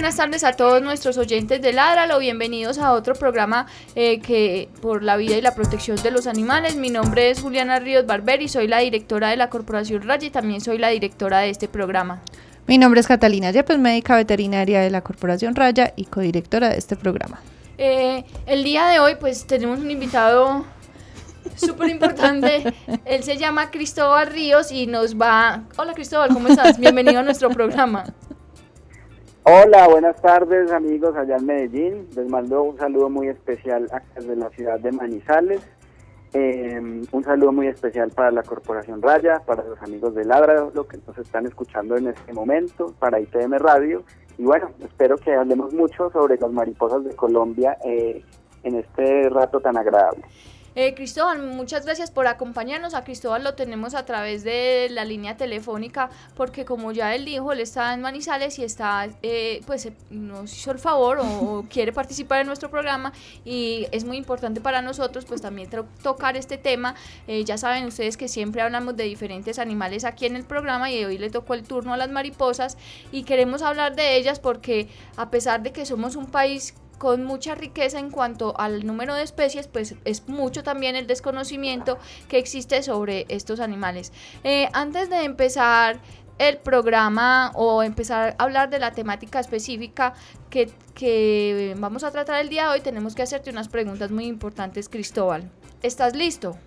[0.00, 5.02] Buenas tardes a todos nuestros oyentes de Ládralo, bienvenidos a otro programa eh, que por
[5.02, 6.74] la vida y la protección de los animales.
[6.74, 10.62] Mi nombre es Juliana Ríos Barberi, soy la directora de la Corporación Raya y también
[10.62, 12.22] soy la directora de este programa.
[12.66, 16.96] Mi nombre es Catalina Yepes, médica veterinaria de la Corporación Raya y codirectora de este
[16.96, 17.38] programa.
[17.76, 20.64] Eh, el día de hoy pues tenemos un invitado
[21.56, 22.72] súper importante.
[23.04, 25.64] Él se llama Cristóbal Ríos y nos va...
[25.76, 26.78] Hola Cristóbal, ¿cómo estás?
[26.78, 28.06] Bienvenido a nuestro programa.
[29.42, 32.08] Hola, buenas tardes amigos allá en Medellín.
[32.14, 35.62] Les mando un saludo muy especial desde la ciudad de Manizales.
[36.34, 36.78] Eh,
[37.10, 40.98] un saludo muy especial para la Corporación Raya, para los amigos de Ladra, lo que
[41.06, 44.02] nos están escuchando en este momento, para ITM Radio.
[44.36, 48.22] Y bueno, espero que hablemos mucho sobre las mariposas de Colombia eh,
[48.62, 50.22] en este rato tan agradable.
[50.76, 52.94] Eh, Cristóbal, muchas gracias por acompañarnos.
[52.94, 57.50] A Cristóbal lo tenemos a través de la línea telefónica porque como ya él dijo,
[57.52, 61.92] él está en Manizales y está, eh, pues eh, nos hizo el favor o, quiere
[61.92, 63.12] participar en nuestro programa
[63.44, 65.68] y es muy importante para nosotros pues también
[66.02, 66.94] tocar este tema.
[67.26, 71.04] Eh, ya saben ustedes que siempre hablamos de diferentes animales aquí en el programa y
[71.04, 72.78] hoy le tocó el turno a las mariposas
[73.10, 77.54] y queremos hablar de ellas porque a pesar de que somos un país con mucha
[77.54, 81.96] riqueza en cuanto al número de especies, pues es mucho también el desconocimiento
[82.28, 84.12] que existe sobre estos animales.
[84.44, 85.98] Eh, antes de empezar
[86.36, 90.12] el programa o empezar a hablar de la temática específica
[90.50, 94.26] que, que vamos a tratar el día de hoy, tenemos que hacerte unas preguntas muy
[94.26, 95.50] importantes, Cristóbal.
[95.82, 96.58] ¿Estás listo?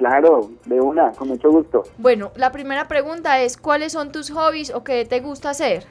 [0.00, 1.84] Claro, de una, con mucho gusto.
[1.98, 5.84] Bueno, la primera pregunta es, ¿cuáles son tus hobbies o qué te gusta hacer?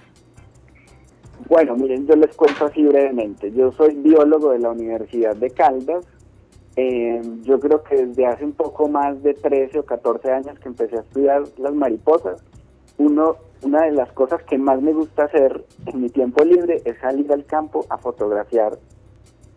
[1.48, 3.52] Bueno, miren, yo les cuento así brevemente.
[3.52, 6.06] Yo soy biólogo de la Universidad de Caldas.
[6.76, 10.70] Eh, yo creo que desde hace un poco más de 13 o 14 años que
[10.70, 12.44] empecé a estudiar las mariposas,
[12.98, 16.98] uno, una de las cosas que más me gusta hacer en mi tiempo libre es
[17.00, 18.78] salir al campo a fotografiar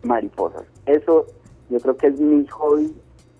[0.03, 0.63] mariposas.
[0.85, 1.25] Eso
[1.69, 2.93] yo creo que es mi hobby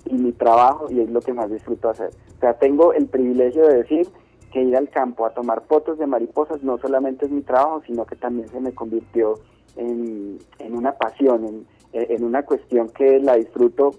[0.06, 2.12] y mi trabajo y es lo que más disfruto hacer.
[2.38, 4.08] O sea, tengo el privilegio de decir
[4.53, 8.06] que ir al campo a tomar fotos de mariposas no solamente es mi trabajo, sino
[8.06, 9.40] que también se me convirtió
[9.75, 13.96] en, una pasión, en, una cuestión que la disfruto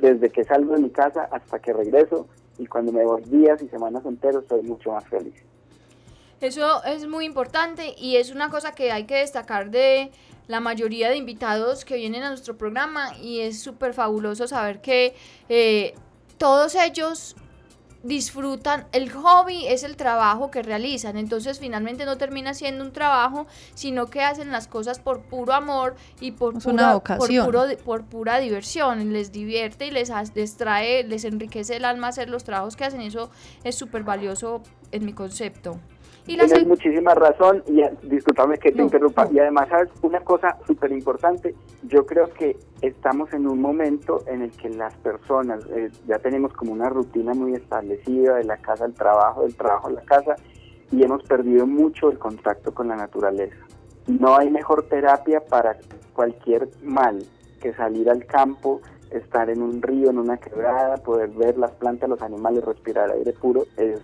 [0.00, 2.26] desde que salgo de mi casa hasta que regreso
[2.58, 5.34] y cuando me voy días y semanas enteros soy mucho más feliz.
[6.42, 10.10] Eso es muy importante y es una cosa que hay que destacar de
[10.48, 15.14] la mayoría de invitados que vienen a nuestro programa y es súper fabuloso saber que
[15.48, 15.94] eh,
[16.36, 17.34] todos ellos
[18.06, 23.46] disfrutan, el hobby es el trabajo que realizan, entonces finalmente no termina siendo un trabajo,
[23.74, 28.38] sino que hacen las cosas por puro amor y por, pura, por, puro, por pura
[28.38, 33.00] diversión, les divierte y les distrae, les enriquece el alma hacer los trabajos que hacen,
[33.00, 33.30] eso
[33.64, 34.62] es súper valioso
[34.92, 35.78] en mi concepto.
[36.26, 39.28] Tienes muchísima razón y discúlpame que te interrumpa.
[39.30, 39.90] Y además, ¿sabes?
[40.02, 41.54] Una cosa súper importante,
[41.84, 46.52] yo creo que estamos en un momento en el que las personas, eh, ya tenemos
[46.52, 50.34] como una rutina muy establecida de la casa al trabajo, del trabajo a la casa,
[50.90, 53.56] y hemos perdido mucho el contacto con la naturaleza.
[54.08, 55.76] No hay mejor terapia para
[56.12, 57.24] cualquier mal
[57.60, 62.08] que salir al campo, estar en un río, en una quebrada, poder ver las plantas,
[62.08, 64.00] los animales, respirar aire puro, es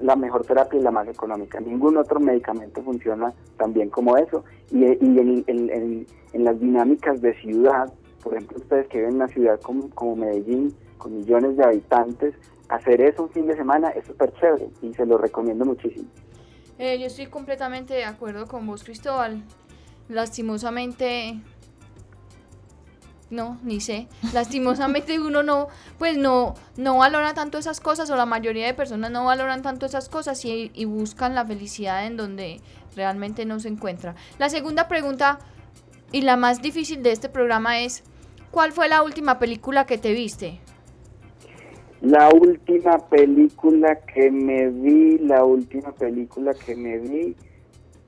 [0.00, 1.60] la mejor terapia y la más económica.
[1.60, 4.44] Ningún otro medicamento funciona tan bien como eso.
[4.70, 7.92] Y, en, las dinámicas de ciudad,
[8.22, 12.34] por ejemplo, ustedes que viven en una ciudad como, como Medellín, con millones de habitantes,
[12.68, 16.08] hacer eso un fin de semana es súper chévere y se lo recomiendo muchísimo.
[16.78, 19.42] Eh, yo estoy completamente de acuerdo con vos, Cristóbal.
[20.08, 21.40] Lastimosamente
[23.30, 24.08] no, ni sé.
[24.32, 25.68] Lastimosamente uno no,
[25.98, 29.86] pues no, no valora tanto esas cosas o la mayoría de personas no valoran tanto
[29.86, 32.60] esas cosas y, y buscan la felicidad en donde
[32.96, 34.14] realmente no se encuentra.
[34.38, 35.38] La segunda pregunta
[36.12, 38.02] y la más difícil de este programa es,
[38.50, 40.60] ¿cuál fue la última película que te viste?
[42.02, 47.36] La última película que me vi, la última película que me vi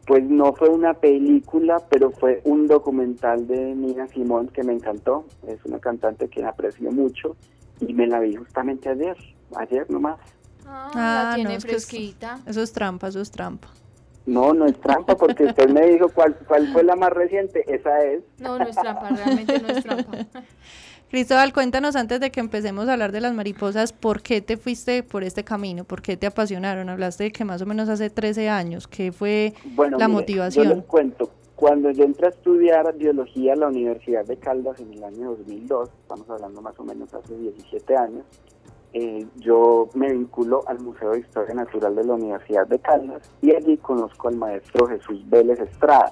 [0.06, 5.26] pues no fue una película, pero fue un documental de Nina Simón que me encantó.
[5.46, 7.36] Es una cantante que aprecio mucho
[7.80, 9.16] y me la vi justamente ayer,
[9.56, 10.18] ayer nomás.
[10.66, 12.40] Ah, la ah, tiene fresquita.
[12.46, 13.68] eso es trampa, eso es trampa.
[14.24, 18.04] No, no es trampa porque usted me dijo cuál, cuál fue la más reciente, esa
[18.04, 18.22] es.
[18.38, 20.12] No, no es trampa, realmente no es trampa.
[21.12, 25.02] Cristóbal, cuéntanos antes de que empecemos a hablar de las mariposas, ¿por qué te fuiste
[25.02, 25.84] por este camino?
[25.84, 26.88] ¿Por qué te apasionaron?
[26.88, 29.52] Hablaste de que más o menos hace 13 años, ¿qué fue
[29.98, 30.66] la motivación?
[30.66, 34.90] Yo les cuento, cuando yo entré a estudiar biología en la Universidad de Caldas en
[34.90, 38.24] el año 2002, estamos hablando más o menos hace 17 años,
[38.94, 43.54] eh, yo me vinculo al Museo de Historia Natural de la Universidad de Caldas y
[43.54, 46.10] allí conozco al maestro Jesús Vélez Estrada.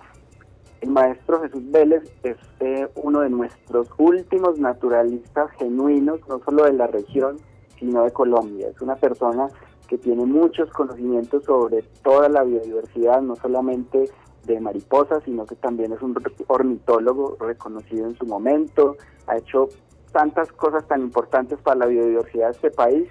[0.80, 6.72] El maestro Jesús Vélez es eh, uno de nuestros últimos naturalistas genuinos, no solo de
[6.72, 7.36] la región,
[7.78, 8.68] sino de Colombia.
[8.68, 9.48] Es una persona
[9.88, 14.08] que tiene muchos conocimientos sobre toda la biodiversidad, no solamente
[14.46, 16.16] de mariposas, sino que también es un
[16.46, 18.96] ornitólogo reconocido en su momento,
[19.26, 19.68] ha hecho
[20.12, 23.08] tantas cosas tan importantes para la biodiversidad de este país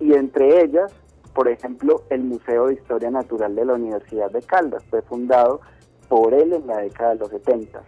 [0.00, 0.92] y entre ellas,
[1.34, 5.60] por ejemplo, el Museo de Historia Natural de la Universidad de Caldas fue fundado
[6.08, 7.82] por él en la década de los 70.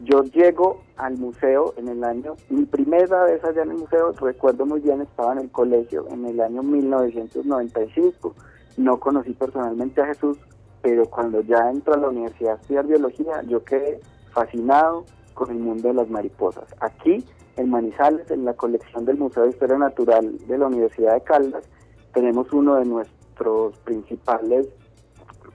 [0.00, 4.66] Yo llego al museo en el año, mi primera vez allá en el museo, recuerdo
[4.66, 8.34] muy bien, estaba en el colegio en el año 1995.
[8.76, 10.36] No conocí personalmente a Jesús,
[10.82, 14.00] pero cuando ya entro a la universidad a estudiar biología, yo quedé
[14.32, 16.64] fascinado con el mundo de las mariposas.
[16.80, 17.24] Aquí,
[17.56, 21.64] en Manizales, en la colección del Museo de Historia Natural de la Universidad de Caldas,
[22.12, 24.68] tenemos uno de nuestros principales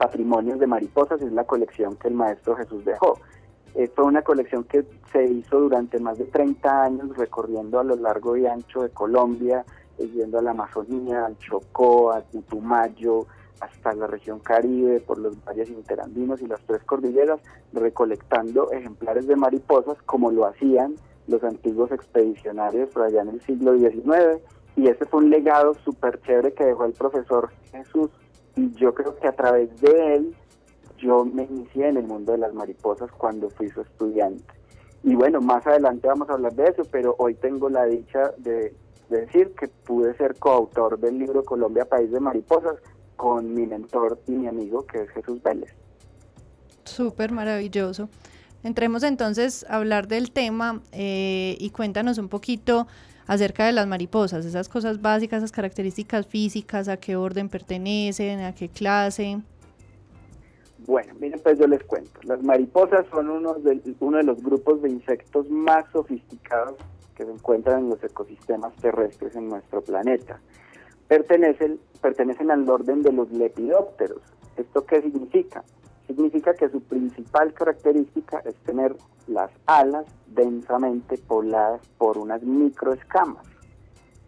[0.00, 3.18] patrimonios de mariposas, es la colección que el maestro Jesús dejó.
[3.74, 4.82] Eh, fue una colección que
[5.12, 9.62] se hizo durante más de 30 años recorriendo a lo largo y ancho de Colombia,
[9.98, 13.26] eh, yendo a la Amazonía, al Chocó, a Putumayo,
[13.60, 17.38] hasta la región Caribe, por los valles interandinos y las tres cordilleras,
[17.74, 20.94] recolectando ejemplares de mariposas como lo hacían
[21.28, 24.42] los antiguos expedicionarios por allá en el siglo XIX.
[24.76, 28.08] Y ese fue un legado súper chévere que dejó el profesor Jesús
[28.56, 30.36] y yo creo que a través de él
[30.98, 34.44] yo me inicié en el mundo de las mariposas cuando fui su estudiante.
[35.02, 38.74] Y bueno, más adelante vamos a hablar de eso, pero hoy tengo la dicha de,
[39.08, 42.76] decir que pude ser coautor del libro Colombia, País de Mariposas,
[43.16, 45.74] con mi mentor y mi amigo que es Jesús Vélez.
[46.84, 48.08] Súper maravilloso.
[48.62, 52.86] Entremos entonces a hablar del tema eh, y cuéntanos un poquito
[53.30, 58.52] acerca de las mariposas, esas cosas básicas, esas características físicas, a qué orden pertenecen, a
[58.56, 59.38] qué clase.
[60.78, 62.18] Bueno, miren, pues yo les cuento.
[62.24, 66.74] Las mariposas son uno de, uno de los grupos de insectos más sofisticados
[67.14, 70.40] que se encuentran en los ecosistemas terrestres en nuestro planeta.
[71.06, 74.22] Pertenecen, pertenecen al orden de los lepidópteros.
[74.56, 75.62] ¿Esto qué significa?
[76.10, 78.96] Significa que su principal característica es tener
[79.28, 83.46] las alas densamente pobladas por unas microescamas.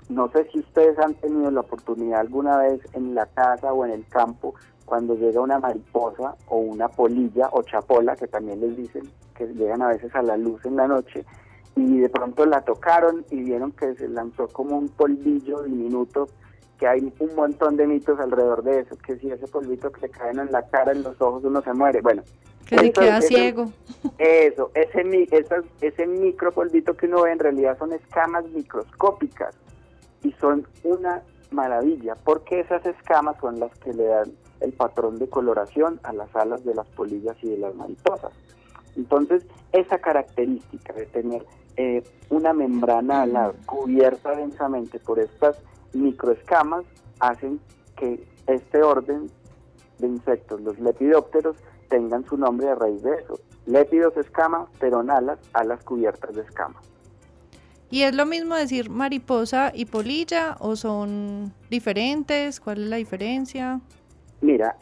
[0.08, 3.90] No sé si ustedes han tenido la oportunidad alguna vez en la casa o en
[3.90, 9.10] el campo cuando llega una mariposa o una polilla o chapola, que también les dicen
[9.34, 11.26] que llegan a veces a la luz en la noche,
[11.74, 16.28] y de pronto la tocaron y vieron que se lanzó como un polvillo diminuto
[16.82, 20.08] que hay un montón de mitos alrededor de eso, que si ese polvito que le
[20.08, 22.00] caen en la cara, en los ojos, uno se muere.
[22.00, 22.24] Bueno,
[22.66, 23.70] que se queda ciego.
[24.18, 29.54] Eso, ese, ese, ese micro polvito que uno ve en realidad son escamas microscópicas
[30.24, 35.28] y son una maravilla, porque esas escamas son las que le dan el patrón de
[35.28, 38.32] coloración a las alas de las polillas y de las mariposas.
[38.96, 41.46] Entonces, esa característica de tener
[41.76, 45.56] eh, una membrana ala cubierta densamente por estas
[45.94, 46.84] microescamas
[47.20, 47.60] hacen
[47.96, 49.30] que este orden
[49.98, 51.56] de insectos, los lepidópteros,
[51.88, 53.38] tengan su nombre a raíz de eso.
[53.66, 56.80] Lépidos escama, pero en alas, alas cubiertas de escama.
[57.90, 62.58] ¿Y es lo mismo decir mariposa y polilla o son diferentes?
[62.58, 63.80] ¿Cuál es la diferencia?
[64.40, 64.76] Mira,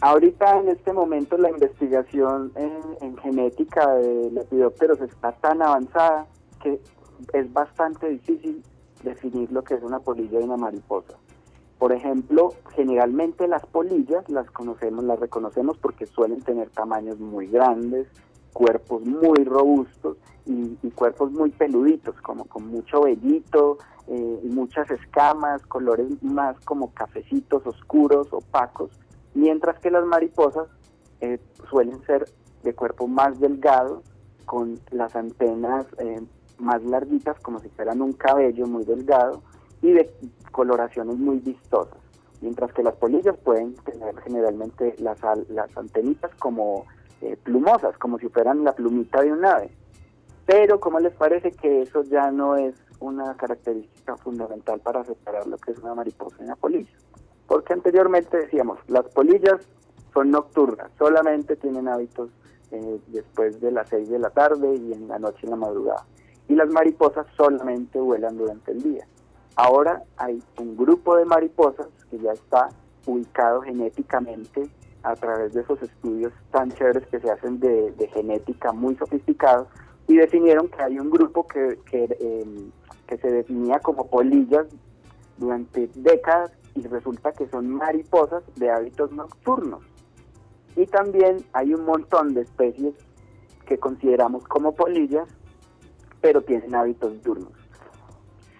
[0.00, 6.26] ahorita en este momento la investigación en, en genética de lepidópteros está tan avanzada
[6.62, 6.80] que
[7.34, 8.62] es bastante difícil
[9.02, 11.14] definir lo que es una polilla y una mariposa.
[11.78, 18.06] Por ejemplo, generalmente las polillas las conocemos, las reconocemos porque suelen tener tamaños muy grandes,
[18.52, 23.78] cuerpos muy robustos y, cuerpos muy peluditos, como con mucho vellito
[24.08, 28.90] eh, muchas escamas, colores más como cafecitos oscuros, opacos,
[29.34, 30.66] mientras que las mariposas
[31.20, 31.38] eh,
[31.70, 32.28] suelen ser
[32.62, 34.02] de cuerpo más delgado,
[34.44, 36.20] con las antenas eh,
[36.60, 39.42] más larguitas, como si fueran un cabello muy delgado
[39.82, 40.10] y de
[40.52, 41.98] coloraciones muy vistosas.
[42.40, 46.86] Mientras que las polillas pueden tener generalmente las, las antenitas como
[47.20, 49.70] eh, plumosas, como si fueran la plumita de un ave.
[50.46, 55.58] Pero, ¿cómo les parece que eso ya no es una característica fundamental para separar lo
[55.58, 56.90] que es una mariposa y una polilla?
[57.46, 59.60] Porque anteriormente decíamos, las polillas
[60.14, 62.30] son nocturnas, solamente tienen hábitos
[62.70, 66.04] eh, después de las 6 de la tarde y en la noche en la madrugada.
[66.50, 69.06] Y las mariposas solamente vuelan durante el día.
[69.54, 72.70] Ahora hay un grupo de mariposas que ya está
[73.06, 74.68] ubicado genéticamente
[75.04, 79.68] a través de esos estudios tan chéveres que se hacen de, genética muy sofisticados
[80.08, 82.72] y definieron que hay un grupo que, em,
[83.06, 84.66] que se definía como polillas
[85.38, 89.84] durante décadas y resulta que son mariposas de hábitos nocturnos.
[90.74, 92.94] Y también hay un montón de especies
[93.66, 95.28] que consideramos como polillas,
[96.20, 97.52] pero tienen hábitos diurnos.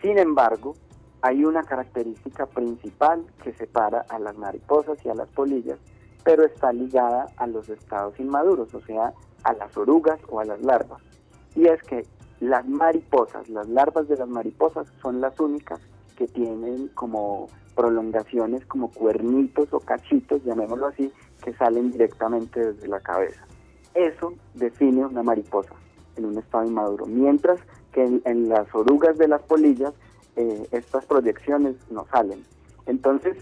[0.02, 0.74] Sin embargo,
[1.22, 5.78] hay una característica principal que separa a las mariposas y a las polillas,
[6.24, 9.12] pero está ligada a los estados inmaduros, o sea,
[9.44, 11.02] a las orugas o a las larvas.
[11.54, 12.06] Y es que
[12.40, 15.80] las mariposas, las larvas de las mariposas son las únicas
[16.16, 21.12] que tienen como prolongaciones como cuernitos o cachitos, llamémoslo así,
[21.42, 23.42] que salen directamente desde la cabeza.
[23.94, 25.74] Eso define una mariposa
[26.20, 27.60] en un estado inmaduro, mientras
[27.92, 29.92] que en, las orugas de las polillas
[30.36, 32.44] eh, estas proyecciones no salen.
[32.86, 33.36] Entonces,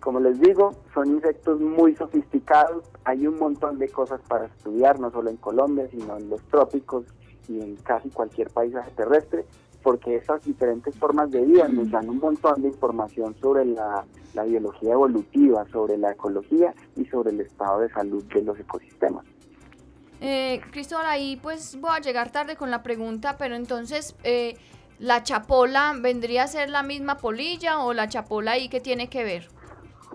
[0.00, 5.10] como les digo, son insectos muy sofisticados, hay un montón de cosas para estudiar, no
[5.10, 7.04] solo en Colombia, sino en los trópicos
[7.48, 9.44] y en casi cualquier paisaje terrestre,
[9.82, 14.04] porque esas diferentes formas de vida nos dan un montón de información sobre la,
[14.44, 19.24] biología evolutiva, sobre la ecología y sobre el estado de salud de los ecosistemas.
[20.24, 24.56] Eh, Cristóbal, ahí pues voy a llegar tarde con la pregunta, pero entonces, eh,
[25.00, 29.24] ¿la chapola vendría a ser la misma polilla o la chapola ahí qué tiene que
[29.24, 29.48] ver?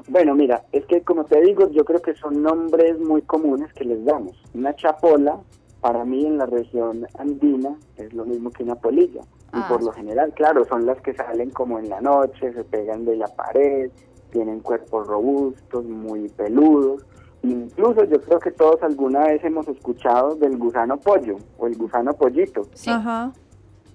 [0.08, 3.84] Bueno, mira, es que como te digo, yo creo que son nombres muy comunes que
[3.84, 4.42] les damos.
[4.54, 5.40] Una chapola,
[5.82, 9.24] para mí en la región andina, es lo mismo que una polilla.
[9.54, 9.84] Y por ah.
[9.84, 13.28] lo general, claro, son las que salen como en la noche, se pegan de la
[13.28, 13.92] pared,
[14.32, 17.06] tienen cuerpos robustos, muy peludos.
[17.48, 22.14] Incluso yo creo que todos alguna vez hemos escuchado del gusano pollo o el gusano
[22.14, 22.68] pollito.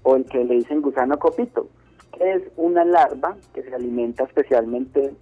[0.02, 1.68] O el que le dicen gusano copito,
[2.12, 5.14] que es una larva que se alimenta especialmente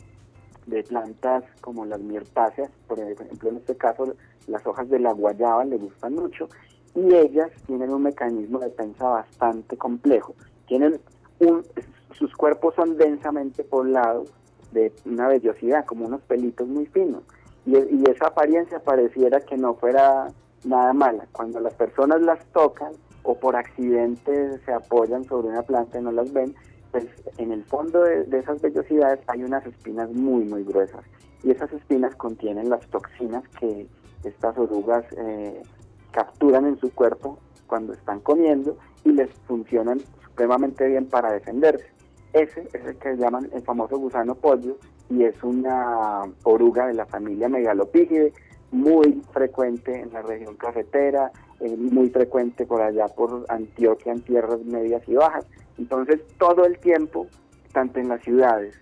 [0.66, 4.14] de plantas como las mirtáceas, por ejemplo en este caso
[4.46, 6.48] las hojas de la guayaba le gustan mucho,
[6.94, 10.34] y ellas tienen un mecanismo de defensa bastante complejo.
[10.66, 11.00] Tienen
[11.40, 11.64] un,
[12.12, 14.30] sus cuerpos son densamente poblados
[14.72, 17.24] de una vellosidad, como unos pelitos muy finos,
[17.66, 20.28] y, esa apariencia pareciera que no fuera
[20.64, 21.26] nada mala.
[21.32, 26.12] Cuando las personas las tocan o por accidente se apoyan sobre una planta y no
[26.12, 26.54] las ven,
[26.90, 27.06] pues
[27.38, 31.04] en el fondo de, esas vellosidades hay unas espinas muy, muy gruesas.
[31.42, 33.86] Y esas espinas contienen las toxinas que
[34.24, 35.62] estas orugas eh,
[36.10, 41.86] capturan en su cuerpo cuando están comiendo y les funcionan supremamente bien para defenderse.
[42.32, 44.76] Ese es el que llaman el famoso gusano pollo
[45.10, 48.32] y es una oruga de la familia megalopígide,
[48.70, 54.64] muy frecuente en la región cafetera, eh, muy frecuente por allá por Antioquia en tierras
[54.64, 55.44] medias y bajas.
[55.76, 57.26] Entonces todo el tiempo,
[57.72, 58.74] tanto en las ciudades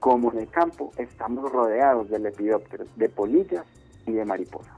[0.00, 3.66] como en el campo, estamos rodeados de lepidópteros, de polillas
[4.06, 4.77] y de mariposas.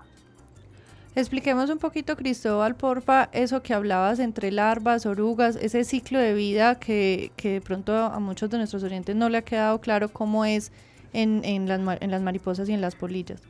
[1.16, 6.78] Expliquemos un poquito, Cristóbal, porfa, eso que hablabas entre larvas, orugas, ese ciclo de vida
[6.78, 10.44] que, que de pronto a muchos de nuestros oyentes no le ha quedado claro cómo
[10.44, 10.70] es
[11.12, 13.42] en, en, las, en las mariposas y en las polillas.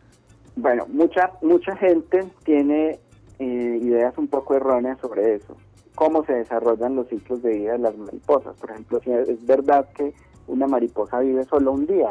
[0.56, 2.98] Bueno, mucha, mucha gente tiene
[3.38, 5.54] eh, ideas un poco erróneas sobre eso,
[5.94, 8.56] cómo se desarrollan los ciclos de vida de las mariposas.
[8.56, 10.14] Por ejemplo, si es verdad que
[10.46, 12.10] una mariposa vive solo un día.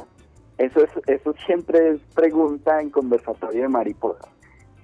[0.60, 4.29] Eso, es, eso siempre es pregunta en conversatorio de mariposas.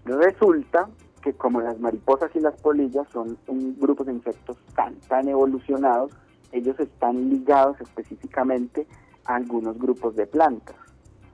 [0.06, 0.88] Resulta
[1.24, 6.12] que como las mariposas y las polillas son un grupo de insectos tan, tan evolucionados,
[6.52, 8.86] ellos están ligados específicamente
[9.26, 10.76] a algunos grupos de plantas.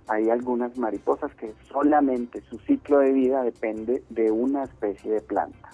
[0.08, 5.70] Hay algunas mariposas que solamente su ciclo de vida depende de una especie de planta.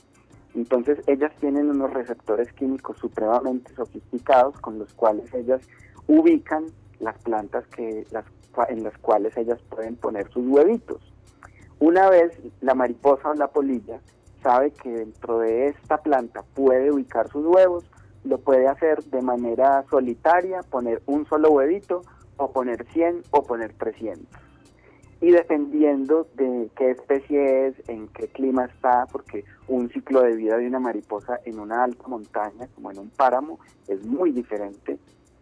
[0.56, 5.62] Entonces ellas tienen unos receptores químicos supremamente sofisticados con los cuales ellas
[6.08, 6.66] ubican
[7.00, 8.08] las plantas que,
[8.70, 11.14] en las cuales ellas pueden poner sus huevitos.
[11.80, 12.32] Una vez
[12.62, 14.00] la mariposa o la polilla
[14.42, 17.86] sabe que dentro de esta planta puede ubicar sus huevos,
[18.24, 22.02] lo puede hacer de manera solitaria, poner un solo huevito
[22.38, 24.26] o poner 100 o poner 300.
[25.22, 30.58] Y dependiendo de qué especie es, en qué clima está, porque un ciclo de vida
[30.58, 34.98] de una mariposa en una alta montaña, como en un páramo, es muy diferente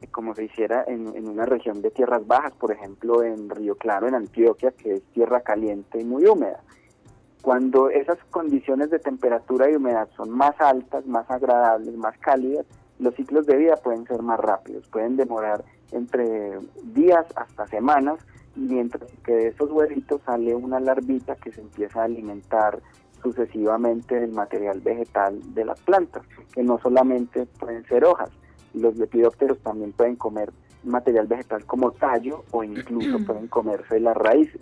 [0.08, 4.16] como se hiciera en, una región de tierras bajas, por ejemplo en Río Claro, en
[4.16, 6.62] Antioquia, que es tierra caliente y muy húmeda.
[7.42, 12.66] Cuando esas condiciones de temperatura y humedad son más altas, más agradables, más cálidas,
[13.00, 18.20] los ciclos de vida pueden ser más rápidos, pueden demorar entre días hasta semanas
[18.56, 22.80] mientras que de esos huevitos sale una larvita que se empieza a alimentar
[23.22, 28.30] sucesivamente del material vegetal de las plantas, que no solamente pueden ser hojas,
[28.76, 30.52] los lepidópteros también pueden comer
[30.84, 34.62] material vegetal como tallo o incluso pueden comerse las raíces.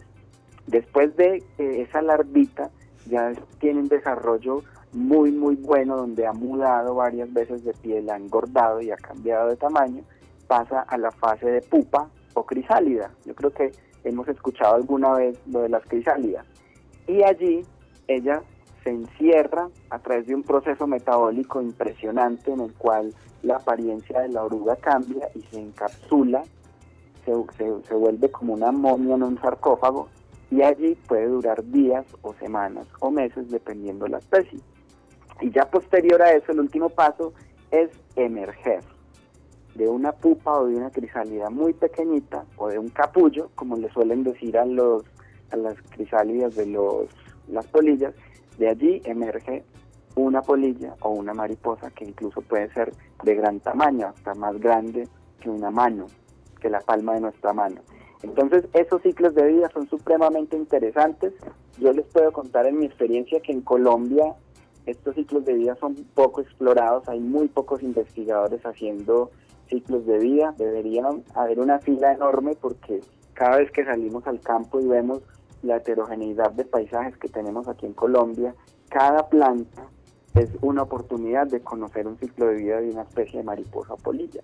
[0.68, 2.72] Después de que esa larvita
[3.06, 8.16] ya tiene un desarrollo muy muy bueno donde ha mudado varias veces de piel, ha
[8.16, 10.04] engordado y ha cambiado de tamaño,
[10.48, 13.12] pasa a la fase de pupa o crisálida.
[13.26, 13.72] Yo creo que
[14.04, 16.46] hemos escuchado alguna vez lo de las crisálidas.
[17.08, 17.66] Y allí
[18.08, 18.42] ella
[18.84, 24.30] se encierra a través de un proceso metabólico impresionante en el cual la apariencia de
[24.30, 26.44] la oruga cambia y se encapsula,
[27.26, 30.10] se, vuelve como una momia en un sarcófago
[30.52, 34.60] y allí puede durar días o semanas o meses dependiendo de la especie.
[35.42, 37.34] Y ya posterior a eso, el último paso
[37.72, 38.84] es emerger
[39.76, 43.90] de una pupa o de una crisálida muy pequeñita o de un capullo, como le
[43.90, 45.04] suelen decir a los
[45.52, 47.08] a las crisálidas de los
[47.48, 48.14] las polillas,
[48.58, 49.64] de allí emerge
[50.16, 52.94] una polilla o una mariposa que incluso puede ser
[53.24, 55.08] de gran tamaño, hasta más grande
[55.40, 56.06] que una mano,
[56.62, 57.82] que la palma de nuestra mano.
[58.22, 61.34] Entonces, esos ciclos de vida son supremamente interesantes.
[61.80, 64.36] Yo les puedo contar en mi experiencia que en Colombia
[64.86, 69.32] estos ciclos de vida son poco explorados, hay muy pocos investigadores haciendo
[69.70, 71.06] ciclos de vida, debería
[71.36, 73.00] haber una fila enorme porque
[73.34, 75.22] cada vez que salimos al campo y vemos
[75.64, 78.54] la heterogeneidad de paisajes que tenemos aquí en Colombia,
[78.90, 79.88] cada planta
[80.36, 84.42] es una oportunidad de conocer un ciclo de vida de una especie de mariposa polilla.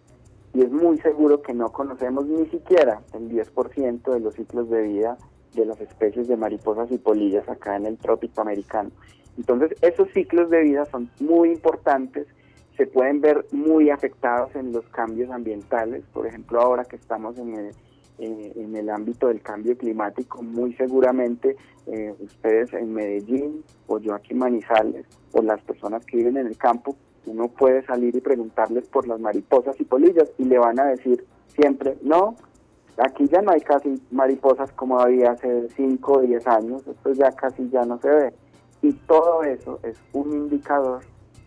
[0.54, 4.82] Y es muy seguro que no conocemos ni siquiera el 10% de los ciclos de
[4.82, 5.18] vida
[5.54, 8.92] de las especies de mariposas y polillas acá en el trópico americano.
[9.38, 12.28] Entonces, esos ciclos de vida son muy importantes,
[12.78, 17.56] se pueden ver muy afectados en los cambios ambientales, por ejemplo, ahora que estamos en
[17.56, 17.72] el,
[18.20, 21.56] en el ámbito del cambio climático, muy seguramente
[21.88, 26.48] eh, ustedes en Medellín o yo aquí en Manizales, o las personas que viven en
[26.48, 30.80] el campo, uno puede salir y preguntarles por las mariposas y polillas y le van
[30.80, 32.36] a decir siempre, no,
[32.98, 37.32] aquí ya no hay casi mariposas como había hace 5 o 10 años, esto ya
[37.32, 38.34] casi ya no se ve.
[38.82, 41.02] Y todo eso es un indicador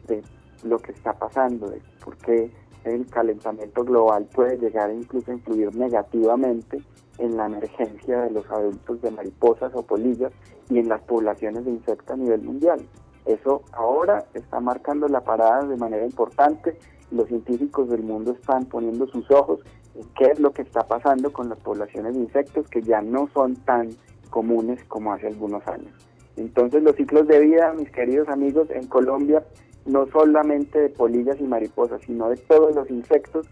[0.07, 0.23] de
[0.64, 2.51] lo que está pasando, de por qué
[2.85, 6.83] el calentamiento global puede llegar incluso a influir negativamente
[7.18, 10.33] en la emergencia de los adultos de mariposas o polillas
[10.71, 12.81] y en las poblaciones de insectos a nivel mundial.
[13.27, 16.77] Eso ahora está marcando la parada de manera importante.
[17.11, 19.61] Los científicos del mundo están poniendo sus ojos
[19.95, 23.29] en qué es lo que está pasando con las poblaciones de insectos que ya no
[23.33, 23.90] son tan
[24.31, 25.92] comunes como hace algunos años.
[26.37, 29.45] Entonces los ciclos de vida, mis queridos amigos, en Colombia,
[29.87, 33.47] no solamente de polillas y mariposas, sino de todos los insectos,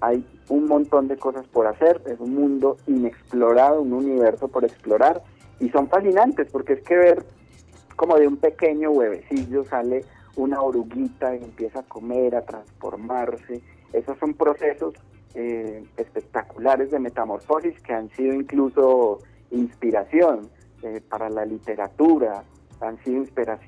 [0.00, 5.22] hay un montón de cosas por hacer, es un mundo inexplorado, un universo por explorar,
[5.60, 7.24] y son fascinantes porque es que ver
[7.96, 10.04] como de un pequeño huevecillo sale
[10.36, 13.60] una oruguita y empieza a comer, a transformarse,
[13.92, 14.94] esos son procesos
[15.34, 19.18] eh, espectaculares de metamorfosis que han sido incluso
[19.50, 20.50] inspiración
[20.82, 22.44] eh, para la literatura,
[22.82, 23.24] han sido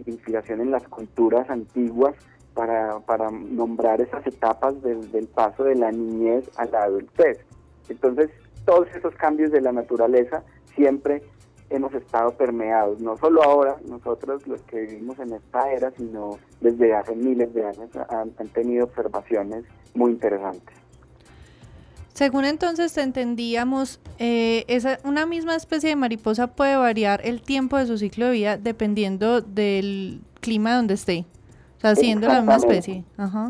[0.07, 2.15] inspiración en las culturas antiguas
[2.55, 7.39] para, para nombrar esas etapas del, del paso de la niñez a la adultez.
[7.89, 8.31] Entonces,
[8.65, 10.43] todos esos cambios de la naturaleza
[10.75, 11.23] siempre
[11.71, 16.95] hemos estado permeados, no solo ahora, nosotros los que vivimos en esta era, sino desde
[16.95, 20.84] hace miles de años han tenido observaciones muy interesantes.
[22.15, 27.87] Según entonces entendíamos, eh, esa, una misma especie de mariposa puede variar el tiempo de
[27.87, 31.27] su ciclo de vida dependiendo del clima donde esté.
[31.79, 33.05] O sea, siendo la misma especie.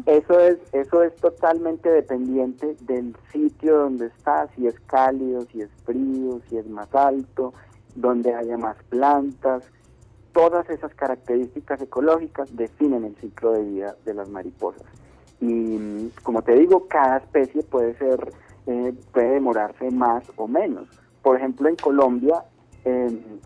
[0.07, 5.68] Eso es eso es totalmente dependiente del sitio donde está, si es cálido, si es
[5.85, 7.53] frío, si es más alto,
[7.94, 9.62] donde haya más plantas.
[10.33, 14.83] Todas esas características ecológicas definen el ciclo de vida de las mariposas.
[15.40, 18.33] Y como te digo, cada especie puede ser
[18.66, 20.88] eh, puede demorarse más o menos.
[21.22, 22.44] Por ejemplo, en Colombia,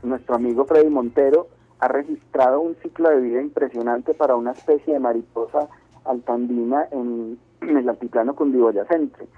[0.02, 1.46] nuestro amigo Freddy Montero
[1.80, 5.68] ha registrado un ciclo de vida impresionante para una especie de mariposa
[6.04, 9.28] altandina en, el altiplano cundiboyacense.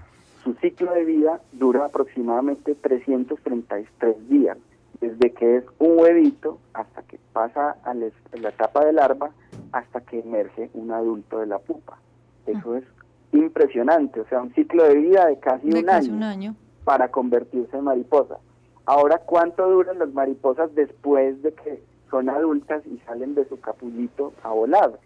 [0.43, 4.57] Su ciclo de vida dura aproximadamente 333 días,
[5.01, 9.31] desde que es un huevito hasta que pasa a la etapa de larva
[9.73, 11.99] hasta que emerge un adulto de la pupa.
[12.47, 12.85] Eso es
[13.33, 17.77] impresionante, o sea, un ciclo de vida de casi, un, año un, año para convertirse
[17.77, 18.39] en mariposa.
[18.87, 24.33] Ahora, ¿cuánto duran las mariposas después de que son adultas y salen de su capullito
[24.43, 24.99] a volar?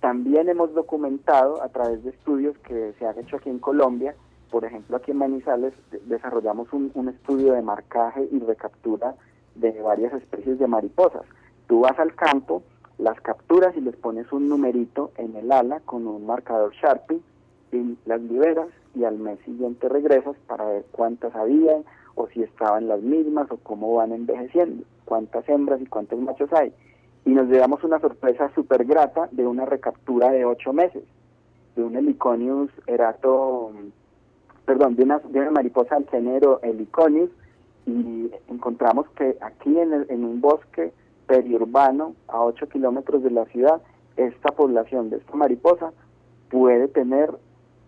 [0.00, 4.14] También hemos documentado a través de estudios que se han hecho aquí en Colombia
[4.50, 5.74] por ejemplo, aquí en Manizales
[6.06, 9.14] desarrollamos un, un estudio de marcaje y recaptura
[9.54, 11.24] de varias especies de mariposas.
[11.66, 12.62] Tú vas al campo,
[12.98, 17.20] las capturas y les pones un numerito en el ala con un marcador Sharpie
[17.72, 21.82] y las liberas y al mes siguiente regresas para ver cuántas había
[22.14, 26.72] o si estaban las mismas o cómo van envejeciendo, cuántas hembras y cuántos machos hay.
[27.24, 31.02] Y nos llevamos una sorpresa súper grata de una recaptura de ocho meses,
[31.74, 33.70] de un Heliconius erato,
[34.64, 37.30] perdón, de una, de una mariposa del género Heliconius,
[37.84, 40.92] y encontramos que aquí en, en un bosque
[41.26, 43.80] periurbano, a 8 kilómetros de la ciudad,
[44.16, 45.92] esta población de esta mariposa
[46.50, 47.30] puede tener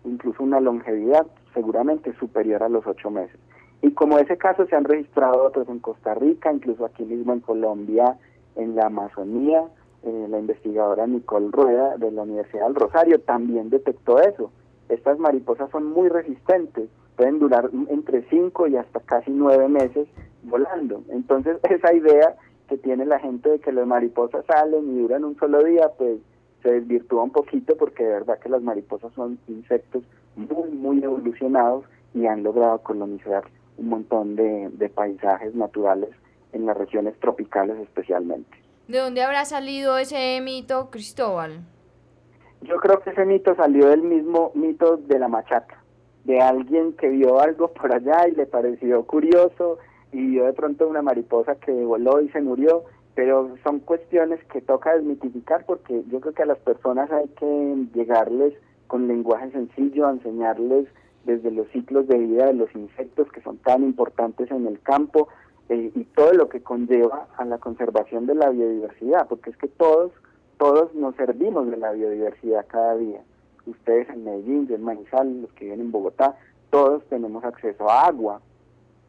[0.03, 3.39] incluso una longevidad seguramente superior a los 8 meses.
[3.81, 7.39] Y como ese caso se han registrado otros en Costa Rica, incluso aquí mismo en
[7.39, 8.17] Colombia,
[8.55, 9.63] en la Amazonía,
[10.03, 14.51] eh, la investigadora Nicole Rueda de la Universidad del Rosario también detectó eso.
[14.89, 20.07] Estas mariposas son muy resistentes, pueden durar entre 5 y hasta casi 9 meses
[20.43, 21.03] volando.
[21.09, 22.35] Entonces esa idea
[22.67, 26.19] que tiene la gente de que las mariposas salen y duran un solo día, pues
[26.61, 30.03] se desvirtúa un poquito porque de verdad que las mariposas son insectos
[30.35, 33.43] muy, muy evolucionados y han logrado colonizar
[33.77, 36.09] un montón de, de paisajes naturales
[36.53, 38.57] en las regiones tropicales especialmente.
[38.87, 41.59] ¿De dónde habrá salido ese mito, Cristóbal?
[42.61, 45.81] Yo creo que ese mito salió del mismo mito de la machaca,
[46.25, 49.77] de alguien que vio algo por allá y le pareció curioso
[50.11, 52.83] y vio de pronto una mariposa que voló y se murió,
[53.19, 57.75] pero son cuestiones que toca desmitificar porque yo creo que a las personas hay que
[57.93, 58.53] llegarles
[58.87, 60.87] con lenguaje sencillo, enseñarles
[61.25, 65.27] desde los ciclos de vida de los insectos que son tan importantes en el campo
[65.67, 69.67] eh, y todo lo que conlleva a la conservación de la biodiversidad, porque es que
[69.67, 70.13] todos,
[70.57, 73.19] todos nos servimos de la biodiversidad cada día.
[73.65, 76.37] Ustedes en Medellín, en Manizales, los que viven en Bogotá,
[76.69, 78.39] todos tenemos acceso a agua,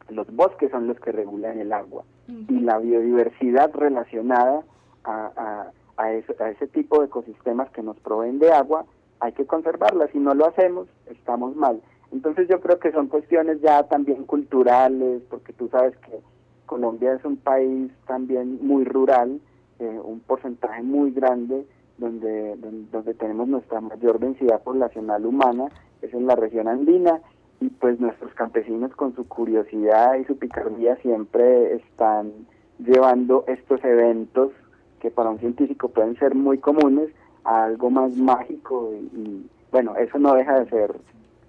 [0.09, 2.03] los bosques son los que regulan el agua
[2.47, 4.63] y la biodiversidad relacionada
[5.03, 8.85] a, a, ese, tipo de ecosistemas que nos proveen de agua,
[9.19, 10.07] hay que conservarla.
[10.07, 11.81] Si no lo hacemos, estamos mal.
[12.11, 16.19] Entonces yo creo que son cuestiones ya también culturales, porque tú sabes que
[16.65, 19.39] Colombia es un país también muy rural,
[19.79, 21.65] eh, un porcentaje muy grande
[21.97, 22.55] donde,
[22.91, 25.69] donde tenemos nuestra mayor densidad poblacional humana,
[26.01, 27.21] es en la región andina
[27.61, 32.31] y pues nuestros campesinos con su curiosidad y su picardía siempre están
[32.79, 34.51] llevando estos eventos
[34.99, 37.09] que para un científico pueden ser muy comunes
[37.43, 40.95] a algo más mágico y, bueno, eso no deja de ser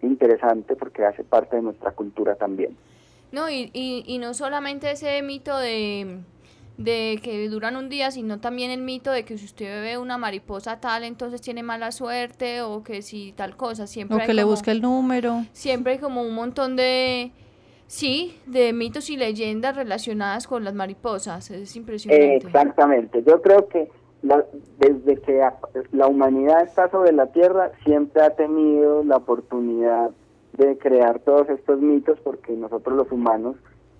[0.02, 2.76] interesante porque hace parte de nuestra cultura también.
[3.32, 6.20] No, y, y, y no solamente ese mito de
[6.78, 10.18] de que duran un día, sino también el mito de que si usted ve una
[10.18, 14.16] mariposa tal, entonces tiene mala suerte o que si tal cosa, siempre...
[14.16, 15.44] O que le busque el número.
[15.52, 17.32] Siempre hay como un montón de...
[17.86, 22.36] Sí, de mitos y leyendas relacionadas con las mariposas, es impresionante.
[22.36, 23.90] exactamente, yo creo que
[24.78, 25.42] desde que
[25.90, 30.10] la humanidad está sobre la Tierra, siempre ha tenido la oportunidad
[30.54, 33.56] de crear todos estos mitos porque nosotros los humanos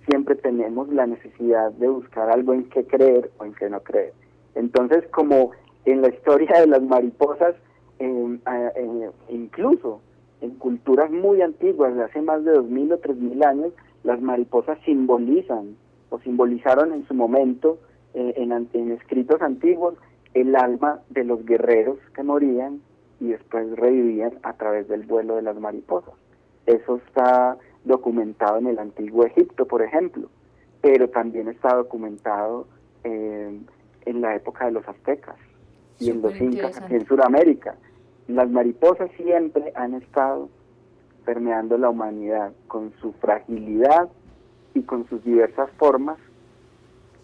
[0.07, 4.13] siempre tenemos la necesidad de buscar algo en qué creer o en qué no creer.
[4.55, 5.51] Entonces, como
[5.85, 7.55] en la historia de las mariposas,
[9.29, 10.01] incluso
[10.41, 15.77] en culturas muy antiguas, de hace más de 2.000 o 3.000 años, las mariposas simbolizan
[16.09, 17.79] o simbolizaron en su momento
[18.13, 19.95] eh, en, en escritos antiguos
[20.33, 22.81] el alma de los guerreros que morían
[23.19, 26.13] y después revivían a través del vuelo de las mariposas.
[26.65, 30.29] Eso está documentado en el antiguo Egipto, por ejemplo,
[30.81, 32.67] pero también está documentado
[33.03, 33.59] eh,
[34.05, 35.35] en la época de los aztecas
[35.99, 37.75] y en los incas aquí en Sudamérica.
[38.27, 40.49] Las mariposas siempre han estado
[41.25, 44.09] permeando la humanidad con su fragilidad
[44.73, 46.17] y con sus diversas formas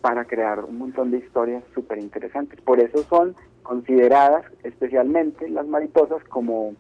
[0.01, 2.61] para crear un montón de historias súper interesantes.
[2.61, 6.75] Por eso son consideradas especialmente las mariposas como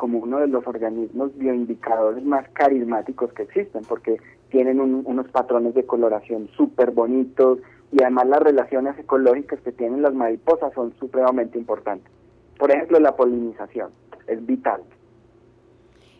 [0.00, 4.16] como uno de los organismos bioindicadores más carismáticos que existen, porque
[4.48, 7.58] tienen unos patrones de coloración súper bonitos
[7.92, 12.10] y además las relaciones ecológicas que tienen las mariposas son supremamente importantes.
[12.58, 13.90] Por ejemplo, la polinización
[14.26, 14.80] es vital.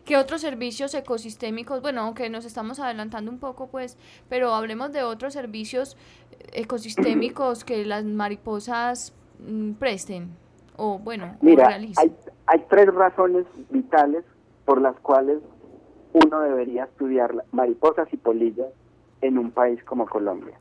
[0.05, 1.81] ¿Qué otros servicios ecosistémicos?
[1.81, 3.97] Bueno, aunque nos estamos adelantando un poco, pues,
[4.29, 5.97] pero hablemos de otros servicios
[6.53, 10.29] ecosistémicos que las mariposas mm, presten
[10.77, 12.15] o, bueno, Mira, Hay,
[12.47, 14.23] hay tres razones vitales
[14.65, 15.39] por las cuales
[16.13, 18.67] uno debería estudiar mariposas y polillas
[19.21, 20.57] en un país como Colombia.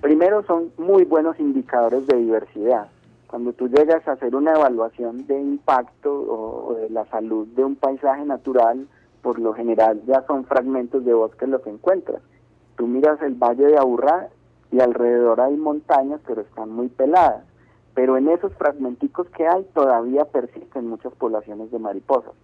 [0.00, 2.88] Primero son muy buenos indicadores de diversidad.
[3.26, 7.76] Cuando tú llegas a hacer una evaluación de impacto o, de la salud de un
[7.76, 8.86] paisaje natural,
[9.22, 12.22] por lo general ya son fragmentos de bosque lo que encuentras.
[12.76, 14.28] Tú miras el valle de Aburrá
[14.70, 17.42] y alrededor hay montañas, pero están muy peladas.
[17.96, 22.34] Pero en esos fragmenticos que hay todavía persisten muchas poblaciones de mariposas.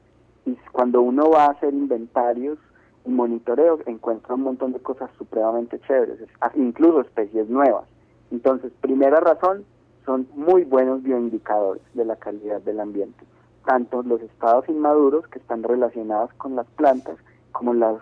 [0.46, 2.58] Y cuando uno va a hacer inventarios
[3.04, 6.20] y monitoreos, encuentra un montón de cosas supremamente chéveres,
[6.54, 7.84] incluso especies nuevas.
[8.30, 9.66] Entonces, primera razón,
[10.06, 13.22] son muy buenos bioindicadores de la calidad del ambiente.
[13.66, 17.18] Tanto los estados inmaduros, que están relacionados con las plantas,
[17.52, 17.96] como las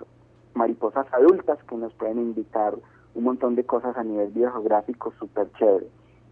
[0.55, 2.77] mariposas adultas, que nos pueden indicar
[3.17, 5.89] un montón de cosas a nivel biogeográfico súper chévere.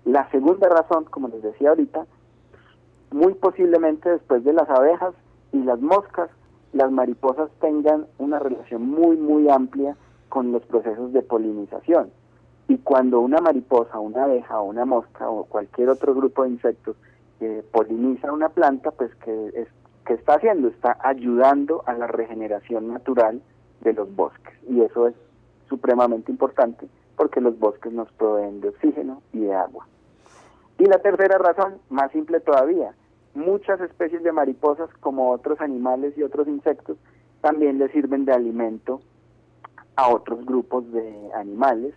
[0.08, 2.06] La segunda razón, como les decía ahorita,
[3.10, 5.12] muy posiblemente después de las abejas
[5.52, 6.30] y las moscas,
[6.72, 9.98] las mariposas tengan una relación muy, muy amplia
[10.30, 12.10] con los procesos de polinización.
[12.68, 16.96] Y cuando una mariposa, una abeja una mosca o cualquier otro grupo de insectos
[17.40, 19.68] eh, poliniza una planta, pues es,
[20.06, 20.68] que está haciendo?
[20.68, 23.42] Está ayudando a la regeneración natural
[23.82, 24.54] de los bosques.
[24.70, 25.14] Y eso es
[25.68, 29.86] supremamente importante porque los bosques nos proveen de oxígeno y de agua.
[30.78, 32.94] Y la tercera razón, más simple todavía,
[33.34, 36.96] muchas especies de mariposas, como otros animales y otros insectos,
[37.40, 39.00] también le sirven de alimento
[39.96, 41.94] a otros grupos de animales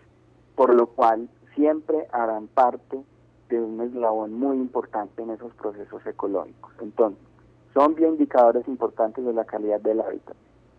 [0.62, 3.02] por lo cual siempre harán parte
[3.50, 6.72] de un eslabón muy importante en esos procesos ecológicos.
[6.80, 7.20] Entonces,
[7.74, 10.36] son bien indicadores importantes de la calidad del hábitat.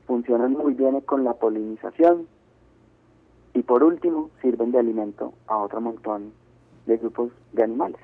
[0.06, 2.28] Funcionan muy bien con la polinización
[3.54, 6.32] y por último sirven de alimento a otro montón
[6.86, 8.00] de grupos de animales.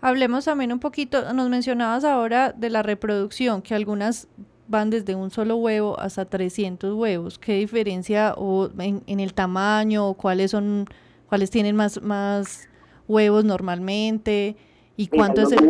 [0.00, 4.28] Hablemos también un poquito, nos mencionabas ahora de la reproducción, que algunas
[4.68, 7.38] van desde un solo huevo hasta 300 huevos.
[7.38, 10.86] ¿Qué diferencia o en, el tamaño o cuáles son
[11.28, 12.68] cuáles tienen más más
[13.08, 14.56] huevos normalmente
[14.96, 15.68] y cuánto es el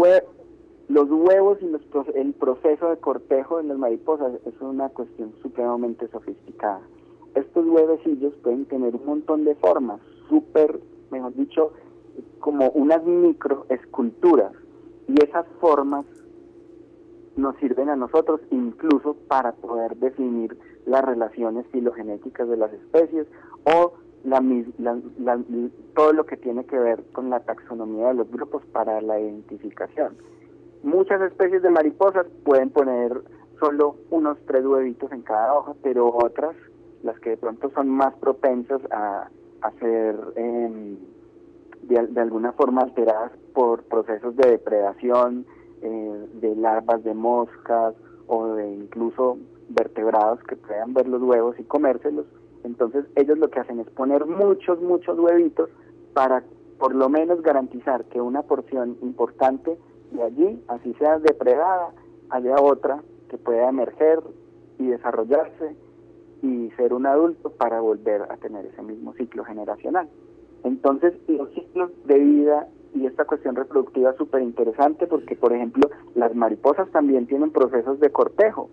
[0.88, 1.82] los huevos y los,
[2.14, 6.82] el proceso de cortejo de las mariposas es una cuestión supremamente sofisticada.
[7.34, 10.78] Estos huevecillos pueden tener un montón de formas, súper,
[11.10, 11.72] mejor dicho,
[12.40, 14.52] como unas microesculturas.
[15.08, 16.06] Y esas formas
[17.36, 23.26] nos sirven a nosotros incluso para poder definir las relaciones filogenéticas de las especies
[23.64, 24.42] o la,
[25.94, 30.16] todo lo que tiene que ver con la taxonomía de los grupos para la identificación.
[30.82, 33.22] Muchas especies de mariposas pueden poner
[33.60, 36.54] solo unos tres huevitos en cada hoja, pero otras,
[37.02, 39.28] las que de pronto son más propensas a,
[39.72, 40.96] ser em,
[41.82, 45.46] de alguna forma alteradas por procesos de depredación,
[45.82, 47.94] eh, de larvas de moscas
[48.26, 49.36] o de incluso
[49.68, 52.26] vertebrados que puedan ver los huevos y comérselos.
[52.64, 55.68] Entonces ellos lo que hacen es poner muchos, muchos huevitos
[56.14, 56.42] para
[56.78, 59.78] por lo menos garantizar que una porción importante
[60.12, 61.90] de allí, así sea depredada,
[62.30, 64.20] haya otra que pueda emerger
[64.78, 65.76] y desarrollarse
[66.44, 70.08] y ser un adulto para volver a tener ese mismo ciclo generacional.
[70.62, 75.88] Entonces los ciclos de vida y esta cuestión reproductiva es súper interesante porque, por ejemplo,
[76.14, 78.68] las mariposas también tienen procesos de cortejo.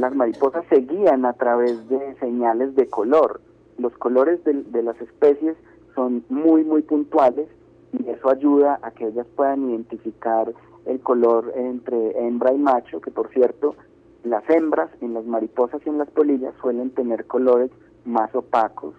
[0.00, 3.40] Las mariposas se guían a través de señales de color.
[3.78, 5.56] Los colores de, las especies
[5.94, 7.48] son muy, muy puntuales
[7.92, 10.52] y eso ayuda a que ellas puedan identificar
[10.84, 13.76] el color entre hembra y macho, que por cierto,
[14.24, 17.70] las hembras en las mariposas y en las polillas suelen tener colores
[18.04, 18.94] más opacos,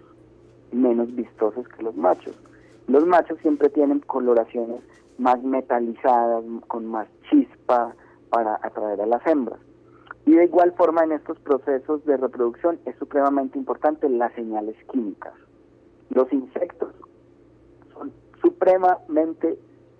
[0.72, 2.34] menos vistosos que los machos.
[2.86, 4.80] Los machos siempre tienen coloraciones
[5.18, 7.94] más metalizadas, con más chispa
[8.30, 9.58] para atraer a las hembras.
[10.26, 15.34] Y de igual forma en estos procesos de reproducción es supremamente importante las señales químicas.
[16.10, 16.94] Los insectos
[17.94, 19.58] son supremamente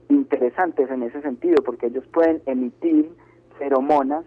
[0.08, 3.10] interesantes en ese sentido porque ellos pueden emitir
[3.58, 4.24] feromonas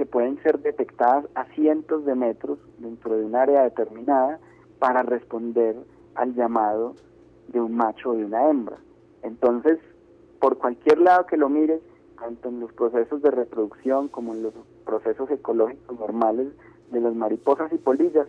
[0.00, 4.40] que pueden ser detectadas a cientos de metros dentro de un área determinada
[4.78, 5.76] para responder
[6.14, 6.94] al llamado
[7.48, 8.78] de un macho o de una hembra.
[9.22, 9.78] Entonces,
[10.38, 11.82] por cualquier lado que lo mires,
[12.18, 14.54] tanto en los procesos de reproducción como en los
[14.86, 16.48] procesos ecológicos normales
[16.90, 18.26] de las mariposas y polillas,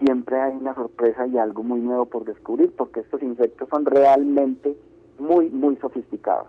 [0.00, 4.76] siempre hay una sorpresa y algo muy nuevo por descubrir, porque estos insectos son realmente
[5.20, 6.48] muy, muy sofisticados.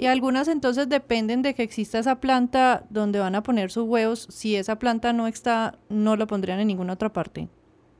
[0.00, 4.28] Y algunas entonces dependen de que exista esa planta donde van a poner sus huevos.
[4.30, 7.48] Si esa planta no está, no lo pondrían en ninguna otra parte.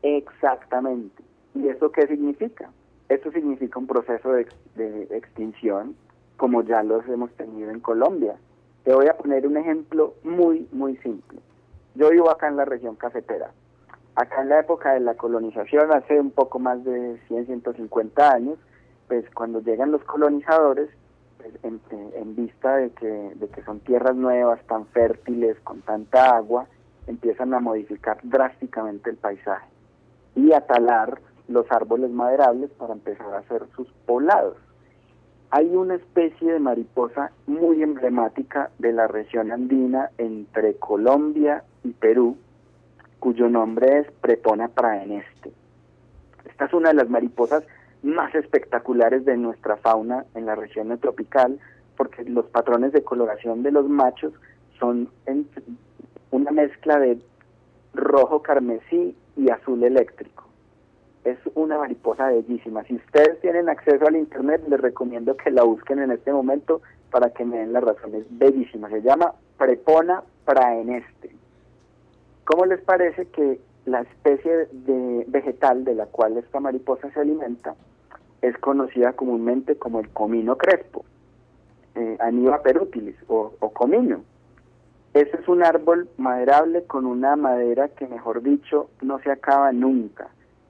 [0.02, 1.22] Exactamente.
[1.54, 2.70] ¿Y eso qué significa?
[3.10, 4.46] Eso significa un proceso de,
[5.10, 5.94] extinción
[6.38, 8.34] como ya los hemos tenido en Colombia.
[8.84, 11.38] Te voy a poner un ejemplo muy, muy simple.
[11.96, 13.50] Yo vivo acá en la región cafetera.
[14.14, 18.58] Acá en la época de la colonización, hace un poco más de 100, 150 años,
[19.06, 20.88] pues cuando llegan los colonizadores,
[21.62, 26.66] en, vista de que, de que son tierras nuevas, tan fértiles, con tanta agua,
[27.06, 29.68] empiezan a modificar drásticamente el paisaje
[30.34, 34.56] y a talar los árboles maderables para empezar a hacer sus poblados.
[35.50, 42.36] Hay una especie de mariposa muy emblemática de la región andina entre Colombia y Perú,
[43.18, 45.52] cuyo nombre es Prepona praeneste.
[46.48, 47.64] Esta es una de las mariposas
[48.02, 51.58] más espectaculares de nuestra fauna en la región tropical,
[51.96, 54.32] porque los patrones de coloración de los machos
[54.78, 55.10] son
[56.30, 57.18] una mezcla de
[57.92, 60.44] rojo carmesí y azul eléctrico.
[61.24, 62.82] Es una mariposa bellísima.
[62.84, 67.30] Si ustedes tienen acceso al internet, les recomiendo que la busquen en este momento para
[67.30, 68.24] que me den las razones.
[68.30, 68.88] Bellísima.
[68.88, 71.30] Se llama Prepona praeneste.
[72.44, 77.74] ¿Cómo les parece que la especie de vegetal de la cual esta mariposa se alimenta
[78.42, 81.04] es conocida comúnmente como el comino crespo,
[81.94, 84.22] eh, Aniva perutilis o, comino?
[85.12, 90.28] Ese es un árbol maderable con una madera que, mejor dicho, no se acaba nunca.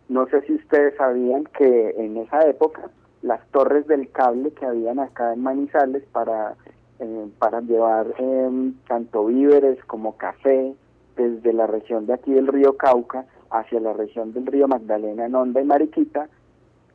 [0.09, 2.90] No sé si ustedes sabían que en esa época
[3.22, 6.54] las torres del cable que habían acá en Manizales para,
[7.00, 10.74] eh, para llevar em, tanto víveres como café
[11.16, 15.35] desde la región de aquí del río Cauca hacia la región del río Magdalena, en
[15.35, 16.28] Honda y Mariquita,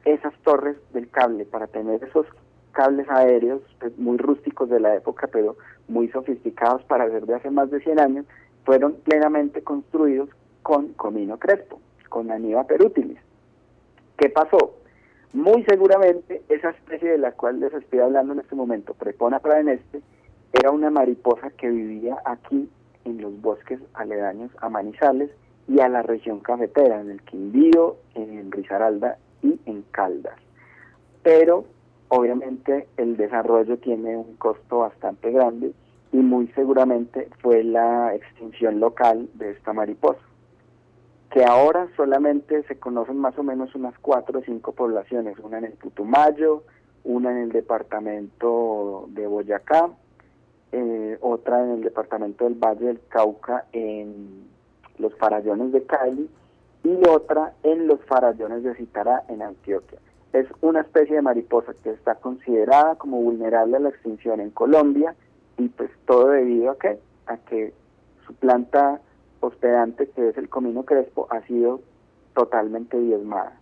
[0.06, 2.28] esas torres del cable para tener esos
[2.72, 7.50] cables aéreos pues, muy rústicos de la época, pero muy sofisticados para ser de hace
[7.50, 8.26] más de 100 años,
[8.64, 10.30] fueron plenamente construidos
[10.62, 13.20] con comino crespo, con Aniva perutilis.
[14.18, 14.76] ¿Qué pasó?
[15.34, 20.02] Muy seguramente esa especie de la cual les estoy hablando en este momento, Prepona praeneste,
[20.54, 22.70] era una mariposa que vivía aquí
[23.04, 25.30] en los bosques aledaños a Manizales
[25.68, 30.38] y a la región cafetera, en el Quindío, en Risaralda y en Caldas.
[31.24, 31.66] Pero
[32.10, 35.74] obviamente el desarrollo tiene un costo bastante grande
[36.12, 40.22] y muy seguramente fue la extinción local de esta mariposa,
[41.32, 45.66] que ahora solamente se conocen más o menos unas cuatro o cinco poblaciones, una en
[45.66, 46.64] el Putumayo,
[47.04, 49.90] una en el departamento de Boyacá,
[50.72, 54.48] eh, otra en el departamento del Valle del Cauca, en
[54.98, 56.30] los farallones de Cali,
[56.86, 60.00] y otra en los farallones de Citará, en Antioquia
[60.36, 65.16] es una especie de mariposa que está considerada como vulnerable a la extinción en Colombia
[65.58, 67.74] y pues todo debido a que, a que
[68.28, 69.00] su planta
[69.40, 71.80] hospedante, que es el comino crespo, ha sido
[72.34, 73.58] totalmente diezmada.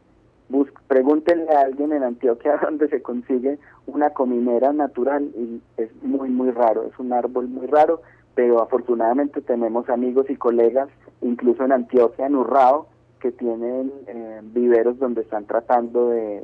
[0.87, 6.49] pregúntenle a alguien en Antioquia donde se consigue una cominera natural y es muy, muy
[6.49, 8.01] raro, es un árbol muy raro,
[8.33, 10.89] pero afortunadamente tenemos amigos y colegas,
[11.21, 12.87] incluso en Antioquia, en Urrao,
[13.23, 16.43] que tienen eh, viveros donde están tratando de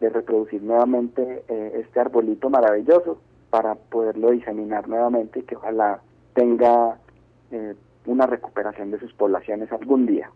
[0.00, 3.18] de reproducir nuevamente eh, este arbolito maravilloso
[3.50, 6.00] para poderlo diseminar nuevamente y que ojalá
[6.34, 6.98] tenga
[7.50, 10.30] eh, una recuperación de sus poblaciones algún día.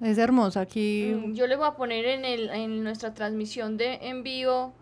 [0.00, 1.14] Es hermosa aquí.
[1.14, 4.72] Mm, yo le voy a poner en, el, en nuestra transmisión de en vivo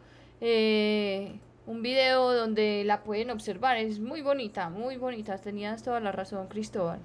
[0.40, 3.76] eh, un video donde la pueden observar.
[3.76, 5.36] Es muy bonita, muy bonita.
[5.38, 6.98] Tenías toda la razón, Cristóbal.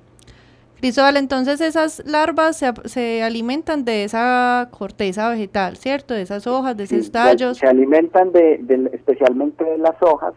[0.79, 6.13] Cristóbal, entonces esas larvas se, se, alimentan de esa corteza vegetal, ¿cierto?
[6.13, 7.57] De esas hojas, de esos tallos.
[7.57, 10.33] Se, alimentan de, especialmente de las hojas.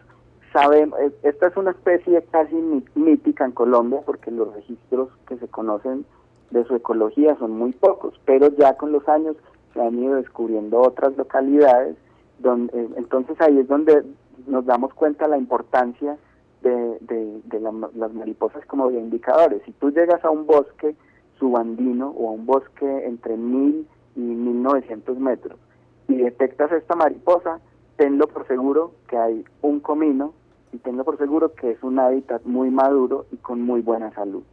[0.51, 2.55] Sabemos, eh, esta es una especie casi
[2.95, 6.05] mítica en Colombia porque los registros que se conocen
[6.51, 9.37] de su ecología son muy pocos, pero ya con los años
[9.73, 11.95] se han ido descubriendo otras localidades,
[12.39, 14.03] donde, eh, entonces ahí es donde
[14.45, 16.17] nos damos cuenta la importancia
[16.63, 16.97] de,
[17.43, 19.61] de, las mariposas como indicadores.
[19.65, 20.95] Si tú llegas a un bosque
[21.37, 25.59] subandino o a un bosque entre 1000 y 1900 metros
[26.07, 27.59] y detectas esta mariposa,
[27.97, 30.33] tenlo por seguro que hay un comino
[30.71, 34.43] y tenlo por seguro que es un hábitat muy maduro y con muy buena salud.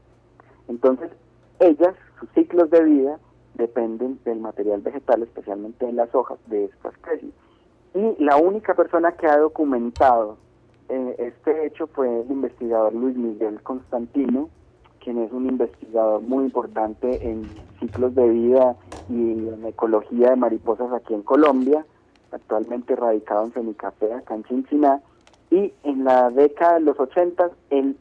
[0.69, 1.11] Entonces,
[1.59, 3.19] ellas, sus ciclos de vida,
[3.55, 7.31] dependen del material vegetal, especialmente de las hojas de esta especie.
[7.95, 10.37] Y la única persona que ha documentado
[10.91, 14.51] eh, este hecho fue el investigador Luis Miguel Constantino,
[15.03, 18.77] quien es un investigador muy importante en ciclos de vida
[19.09, 21.87] y en ecología de mariposas aquí en Colombia,
[22.33, 25.05] actualmente radicado en Semicafé, acá en Cincinnati,
[25.51, 27.97] y en la década de los 80 él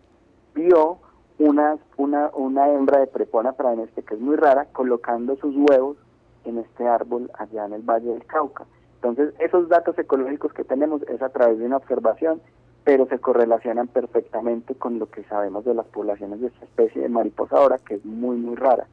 [0.54, 0.98] vio
[1.38, 5.56] una, una, una hembra de prepona para en este que es muy rara, colocando sus
[5.56, 5.98] huevos
[6.46, 8.66] en este árbol allá en el Valle del Cauca.
[8.96, 12.42] Entonces, esos datos ecológicos que tenemos es a través de una observación
[12.84, 17.10] pero se correlacionan perfectamente con lo que sabemos de las poblaciones de esta especie de
[17.10, 18.88] mariposa ahora, que es muy, muy rara.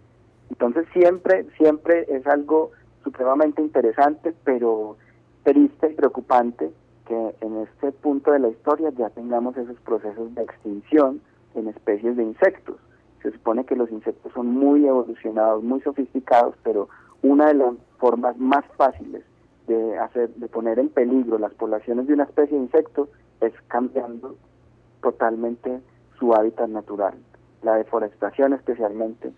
[0.50, 2.72] Entonces siempre, siempre es algo
[3.04, 4.96] supremamente interesante, pero
[5.44, 6.72] triste y preocupante
[7.06, 11.20] que en este punto de la historia ya tengamos esos procesos de extinción
[11.54, 12.76] en especies de insectos.
[13.22, 16.88] Se supone que los insectos son muy evolucionados, muy sofisticados, pero
[17.22, 19.22] una de las formas más fáciles
[19.66, 23.08] de hacer, de poner en peligro las poblaciones de una especie de insecto
[23.40, 24.36] es cambiando
[25.02, 25.80] totalmente
[26.18, 27.14] su hábitat natural.
[27.62, 29.32] La deforestación especialmente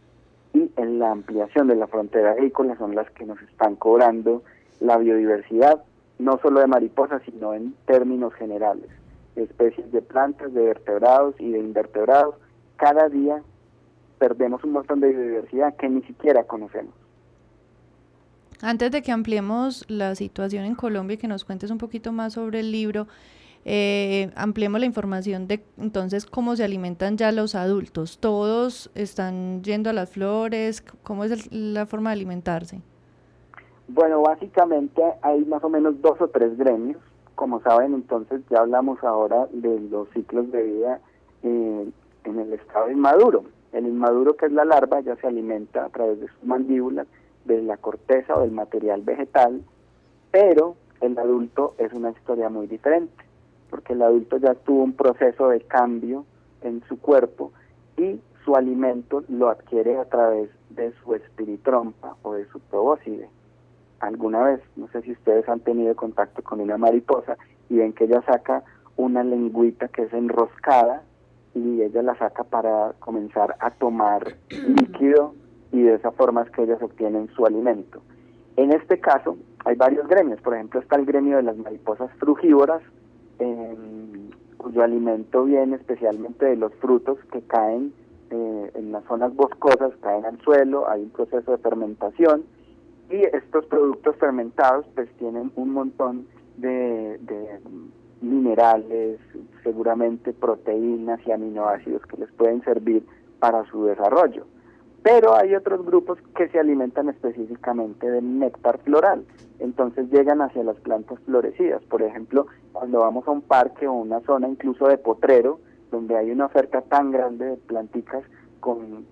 [0.55, 4.43] y en la ampliación de la frontera agrícola son las que nos están cobrando
[4.81, 5.83] la biodiversidad,
[6.19, 8.89] no solo de mariposas, sino en términos generales,
[9.37, 12.35] especies de plantas, de vertebrados y de invertebrados.
[12.77, 13.43] Cada día
[14.19, 16.95] perdemos un montón de biodiversidad que ni siquiera conocemos.
[18.61, 22.33] Antes de que ampliemos la situación en Colombia y que nos cuentes un poquito más
[22.33, 23.07] sobre el libro,
[23.65, 28.19] eh, ampliemos la información de entonces cómo se alimentan ya los adultos.
[28.19, 30.83] ¿Todos están yendo a las flores?
[31.03, 32.81] ¿Cómo es la forma de alimentarse?
[33.89, 37.01] Bueno, básicamente hay más o menos dos o tres gremios.
[37.35, 41.01] Como saben, entonces ya hablamos ahora de los ciclos de vida
[41.43, 41.89] eh,
[42.25, 43.45] en el estado inmaduro.
[43.73, 47.07] El inmaduro, que es la larva, ya se alimenta a través de sus mandíbulas
[47.45, 49.63] de la corteza o del material vegetal,
[50.31, 53.25] pero el adulto es una historia muy diferente,
[53.71, 56.25] porque el adulto ya tuvo un proceso de cambio
[56.63, 57.53] en su cuerpo
[57.97, 63.29] y su alimento lo adquiere a través de su espiritrompa o de su probóscide.
[64.01, 67.37] Alguna vez, no sé si ustedes han tenido contacto con una mariposa
[67.69, 68.63] y ven que ella saca
[68.97, 71.03] una lengüita que es enroscada
[71.55, 75.35] y ella la saca para comenzar a tomar líquido
[75.73, 78.01] y de esa forma es que ellas obtienen su alimento.
[78.57, 82.83] En este caso hay varios gremios, por ejemplo está el gremio de las mariposas frugívoras,
[84.57, 87.93] cuyo alimento viene especialmente de los frutos que caen
[88.31, 92.45] eh, en las zonas boscosas, caen al suelo, hay un proceso de fermentación
[93.11, 96.27] y estos productos fermentados pues tienen un montón
[96.57, 97.61] de, de
[98.21, 99.19] minerales,
[99.63, 103.05] seguramente proteínas y aminoácidos que les pueden servir
[103.39, 104.45] para su desarrollo.
[105.11, 109.25] Pero hay otros grupos que se alimentan específicamente del néctar floral,
[109.59, 111.83] entonces llegan hacia las plantas florecidas.
[111.85, 116.31] Por ejemplo, cuando vamos a un parque o una zona incluso de potrero, donde hay
[116.31, 118.23] una oferta tan grande de planticas
[118.61, 119.07] con,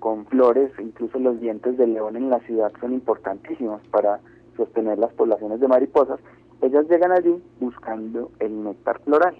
[0.00, 4.20] con flores, incluso los dientes de león en la ciudad son importantísimos para
[4.54, 6.20] sostener las poblaciones de mariposas,
[6.60, 9.34] ellas llegan allí buscando el néctar floral,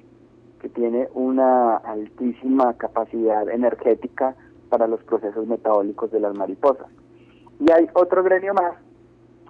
[0.63, 4.35] que tiene una altísima capacidad energética
[4.69, 6.87] para los procesos metabólicos de las mariposas.
[7.61, 8.75] Y hay otro gremio más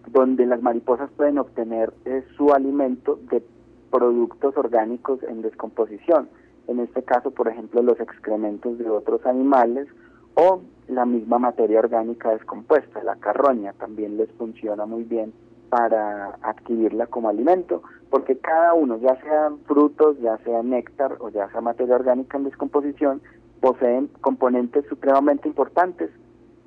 [0.06, 3.42] donde las mariposas pueden obtener eh, su alimento de
[3.90, 6.28] productos orgánicos en descomposición.
[6.66, 9.88] En este caso, por ejemplo, los excrementos de otros animales
[10.34, 15.32] o la misma materia orgánica descompuesta, la carroña, también les funciona muy bien
[15.68, 21.50] para adquirirla como alimento, porque cada uno, ya sean frutos, ya sea néctar o ya
[21.50, 23.20] sea materia orgánica en descomposición,
[23.60, 26.10] poseen componentes supremamente importantes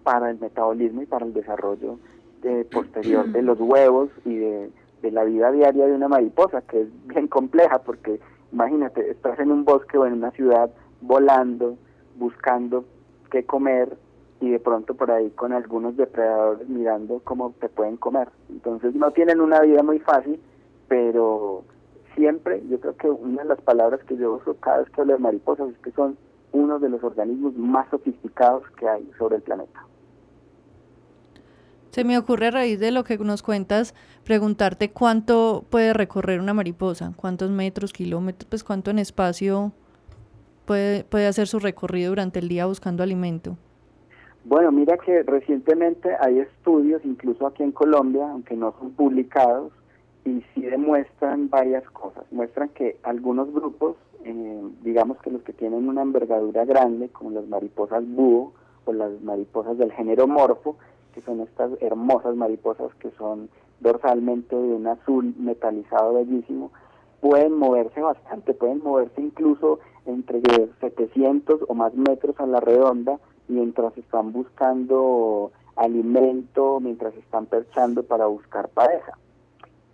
[0.04, 1.98] para el metabolismo y para el desarrollo
[2.42, 4.70] de, posterior de los huevos y de,
[5.04, 8.20] la vida diaria de una mariposa, que es bien compleja porque
[8.52, 10.70] imagínate, estás en un bosque o en una ciudad
[11.02, 11.76] volando,
[12.18, 12.86] buscando
[13.32, 13.98] qué comer
[14.40, 18.30] y de pronto por ahí con algunos depredadores mirando cómo te pueden comer.
[18.50, 20.40] Entonces no tienen una vida muy fácil,
[20.88, 21.64] pero
[22.16, 25.14] siempre, yo creo que una de las palabras que yo uso cada vez que hablo
[25.14, 26.18] de mariposas es que son
[26.52, 29.86] uno de los organismos más sofisticados que hay sobre el planeta.
[31.92, 33.94] Se me ocurre a raíz de lo que nos cuentas
[34.24, 39.74] preguntarte cuánto puede recorrer una mariposa, cuántos metros, kilómetros, pues cuánto en espacio
[40.66, 43.58] puede, puede hacer su recorrido durante el día buscando alimento.
[44.46, 49.72] Bueno, mira que recientemente hay estudios, incluso aquí en Colombia, aunque no son publicados,
[50.26, 52.24] y sí demuestran varias cosas.
[52.32, 57.48] Muestran que algunos grupos eh, digamos que los que tienen una envergadura grande, como las
[57.48, 58.54] mariposas búho
[58.86, 60.78] o las mariposas del género morfo,
[61.14, 63.50] que son estas hermosas mariposas que son
[63.80, 66.72] dorsalmente de un azul metalizado bellísimo,
[67.20, 70.42] pueden moverse bastante, pueden moverse incluso entre
[70.80, 78.28] 700 o más metros a la redonda mientras están buscando alimento, mientras están perchando para
[78.28, 79.18] buscar pareja.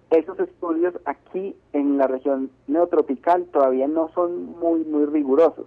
[0.09, 5.65] Esos estudios aquí en la región neotropical todavía no son muy, muy rigurosos,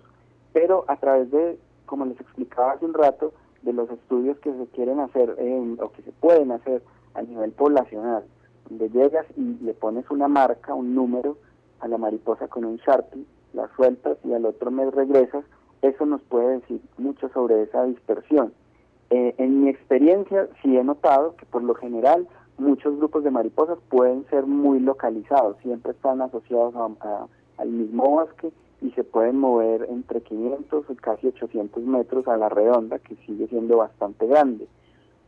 [0.53, 3.32] pero a través de, como les explicaba hace un rato,
[3.62, 5.36] de los estudios que se quieren hacer
[5.80, 6.82] o que se pueden hacer
[7.14, 8.24] a nivel poblacional,
[8.68, 11.36] donde llegas y le pones una marca, un número
[11.80, 15.45] a la mariposa con un Sharpie, la sueltas y al otro mes regresas,
[15.82, 18.53] eso nos puede decir mucho sobre esa dispersión.
[19.11, 22.28] Eh, en mi experiencia sí he notado que por lo general
[22.61, 26.75] muchos grupos de mariposas pueden ser muy localizados, siempre están asociados
[27.57, 32.49] al mismo bosque y se pueden mover entre 500 y casi 800 metros a la
[32.49, 34.69] redonda, que sigue siendo bastante grande.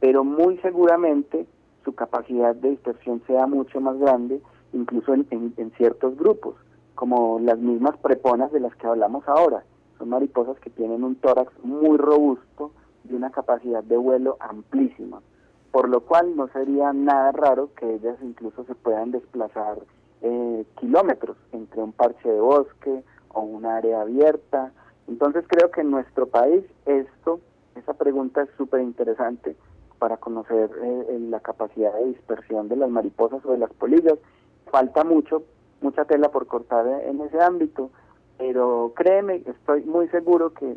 [0.01, 1.47] Pero muy seguramente
[1.85, 4.41] su capacidad de dispersión sea mucho más grande,
[4.72, 6.55] incluso en ciertos grupos,
[6.95, 9.64] como las mismas preponas de las que hablamos ahora.
[9.99, 12.72] Son mariposas que tienen un tórax muy robusto
[13.09, 15.20] y una capacidad de vuelo amplísima,
[15.73, 19.79] por lo cual no sería nada raro que ellas incluso se puedan desplazar
[20.20, 24.70] eh, kilómetros entre un parche de bosque o un área abierta.
[25.09, 27.41] Entonces creo que en nuestro país esto,
[27.75, 29.57] esa pregunta es súper interesante
[29.99, 34.18] para conocer eh, la capacidad de dispersión de las mariposas o de las polillas.
[34.70, 35.43] Falta mucho,
[35.81, 37.91] mucha tela por cortar en ese ámbito,
[38.37, 40.77] pero créeme, estoy muy seguro que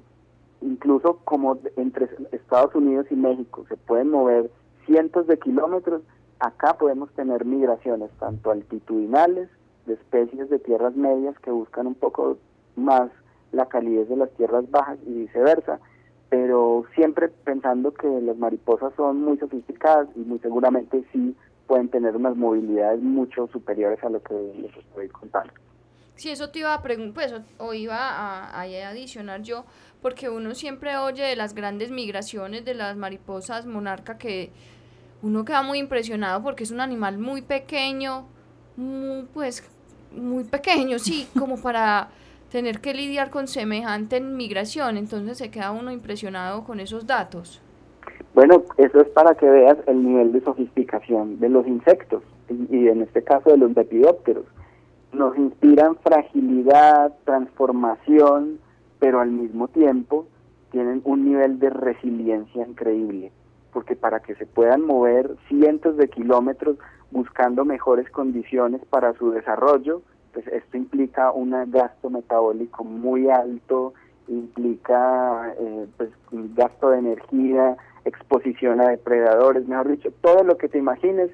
[0.61, 4.49] incluso como entre Estados Unidos y México se pueden mover
[4.85, 6.01] cientos de kilómetros,
[6.39, 9.49] acá podemos tener migraciones tanto altitudinales
[9.85, 12.37] de especies de tierras medias que buscan un poco
[12.75, 13.09] más
[13.51, 15.79] la calidez de las tierras bajas y viceversa,
[16.29, 21.35] pero siempre pensando que las mariposas son muy sofisticadas y muy seguramente sí
[21.67, 25.53] pueden tener unas movilidades mucho superiores a lo que les estoy contando.
[26.15, 29.65] Sí, eso te iba a preguntar, pues, o iba a, a, adicionar yo,
[30.01, 34.51] porque uno siempre oye de las grandes migraciones de las mariposas monarca que
[35.21, 38.25] uno queda muy impresionado porque es un animal muy pequeño,
[38.77, 39.67] muy, pues,
[40.11, 42.09] muy pequeño, sí, como para
[42.51, 47.61] tener que lidiar con semejante migración, entonces se queda uno impresionado con esos datos.
[48.33, 52.87] Bueno, eso es para que veas el nivel de sofisticación de los insectos y, y
[52.87, 54.45] en este caso de los lepidópteros
[55.15, 58.59] nos inspiran fragilidad, transformación,
[58.99, 60.27] pero al mismo tiempo
[60.71, 63.31] tienen un nivel de resiliencia increíble,
[63.75, 66.77] porque para que se puedan mover cientos de kilómetros
[67.11, 70.01] buscando mejores condiciones para su desarrollo,
[70.31, 73.93] pues esto implica un gasto metabólico muy alto,
[74.29, 80.69] implica eh, pues, un gasto de energía, exposición a depredadores, mejor dicho, todo lo que
[80.69, 81.29] te imagines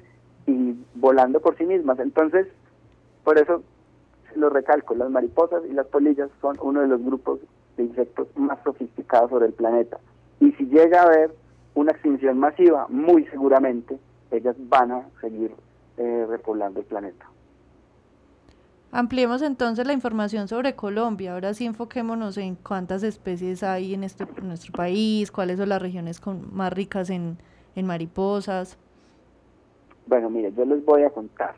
[0.48, 2.00] y volando por sí mismas.
[2.00, 2.48] Entonces,
[3.22, 3.62] por eso
[4.34, 7.38] lo recalco, las mariposas y las polillas son uno de los grupos
[7.76, 10.00] de insectos más sofisticados sobre el planeta.
[10.40, 11.30] Y si llega a haber
[11.74, 13.98] una extinción masiva, muy seguramente
[14.30, 15.54] ellas van a seguir
[15.96, 17.26] eh, repoblando el planeta.
[18.90, 21.32] Ampliemos entonces la información sobre Colombia.
[21.32, 25.80] Ahora sí enfoquémonos en cuántas especies hay en, este, en nuestro país, cuáles son las
[25.80, 27.38] regiones con, más ricas en,
[27.74, 28.76] en mariposas.
[30.06, 31.54] Bueno, mire, yo les voy a contar.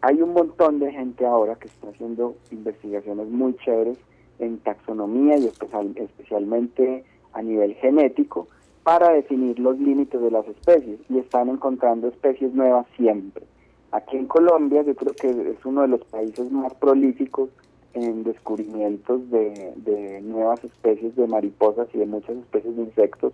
[0.00, 3.98] Hay un montón de gente ahora que está haciendo investigaciones muy chéveres
[4.38, 8.46] en taxonomía y especialmente a nivel genético
[8.84, 13.44] para definir los límites de las especies y están encontrando especies nuevas siempre.
[13.90, 17.50] Aquí en Colombia yo creo que es uno de los países más prolíficos
[17.94, 23.32] en descubrimientos de, nuevas especies de mariposas y de muchas especies de insectos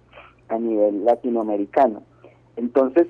[0.48, 2.02] a nivel latinoamericano.
[2.56, 3.08] Entonces,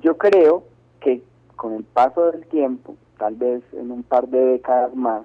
[0.00, 0.64] yo creo
[1.00, 1.22] que
[1.62, 5.22] con el paso del tiempo, tal vez en un par de décadas más,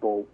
[0.00, 0.24] o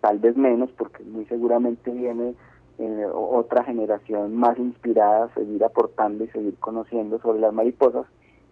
[0.00, 2.34] tal vez menos, porque muy seguramente viene
[2.78, 8.06] eh, otra generación más inspirada a seguir aportando y seguir conociendo sobre las mariposas,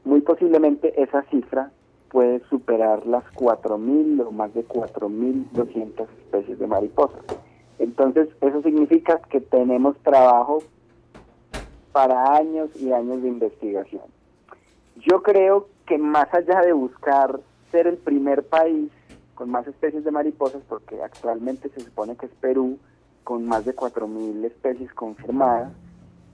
[0.04, 1.70] muy posiblemente esa cifra
[2.10, 7.22] puede superar las 4.000 o más de 4.200 especies de mariposas.
[7.78, 10.58] Entonces, eso significa que tenemos trabajo
[11.92, 14.02] para años y años de investigación.
[14.96, 17.40] Yo creo que más allá de buscar
[17.72, 18.90] ser el primer país
[19.34, 22.78] con más especies de mariposas, porque actualmente se supone que es Perú,
[23.24, 25.72] con más de 4.000 especies confirmadas,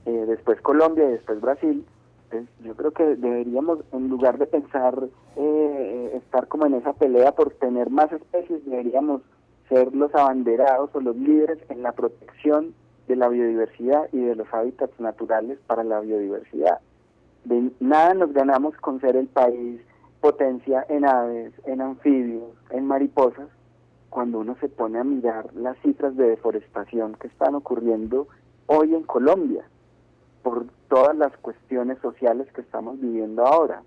[0.06, 1.84] eh, después Colombia y después Brasil,
[2.64, 5.04] yo creo que deberíamos, en lugar de pensar
[5.36, 9.22] eh, estar como en esa pelea por tener más especies, deberíamos
[9.68, 12.74] ser los abanderados o los líderes en la protección
[13.06, 16.80] de la biodiversidad y de los hábitats naturales para la biodiversidad.
[17.44, 19.80] De nada nos ganamos con ser el país
[20.20, 23.48] potencia en aves, en anfibios, en mariposas,
[24.08, 28.28] cuando uno se pone a mirar las cifras de deforestación que están ocurriendo
[28.66, 29.64] hoy en Colombia
[30.42, 33.82] por todas las cuestiones sociales que estamos viviendo ahora.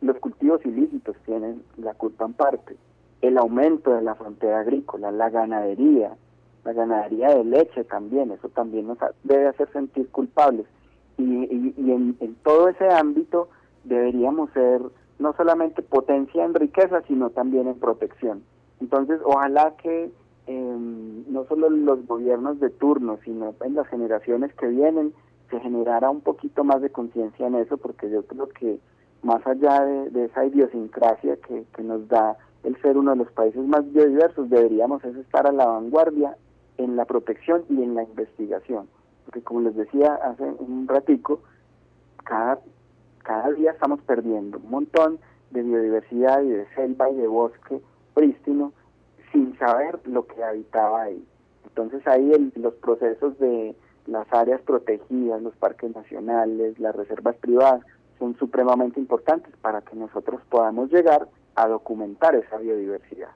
[0.00, 2.76] Los cultivos ilícitos tienen la culpa en parte,
[3.22, 6.16] el aumento de la frontera agrícola, la ganadería,
[6.64, 10.66] la ganadería de leche también, eso también nos debe hacer sentir culpables.
[11.18, 13.48] Y, en, todo ese ámbito
[13.84, 14.80] deberíamos ser
[15.18, 18.42] no solamente potencia en riqueza, sino también en protección.
[18.80, 20.10] Entonces, ojalá que
[20.46, 25.14] Em, no solo los gobiernos de turno, sino en las generaciones que vienen,
[25.50, 28.78] se generara un poquito más de conciencia en eso, porque yo creo que
[29.22, 33.90] más allá de, esa idiosincrasia que, nos da el ser uno de los países más
[33.90, 36.36] biodiversos, deberíamos estar a la vanguardia
[36.76, 38.86] en la protección y en la investigación.
[39.24, 41.42] Porque como les decía hace un ratico,
[42.24, 42.58] cada,
[43.22, 45.18] cada día estamos perdiendo un montón
[45.50, 47.80] de biodiversidad y de selva y de bosque
[48.14, 48.72] prístino
[49.32, 51.24] sin saber lo que habitaba ahí.
[51.64, 53.74] Entonces ahí los procesos de
[54.06, 57.84] las áreas protegidas, los parques nacionales, las reservas privadas,
[58.18, 63.30] son supremamente importantes para que nosotros podamos llegar a documentar esa biodiversidad.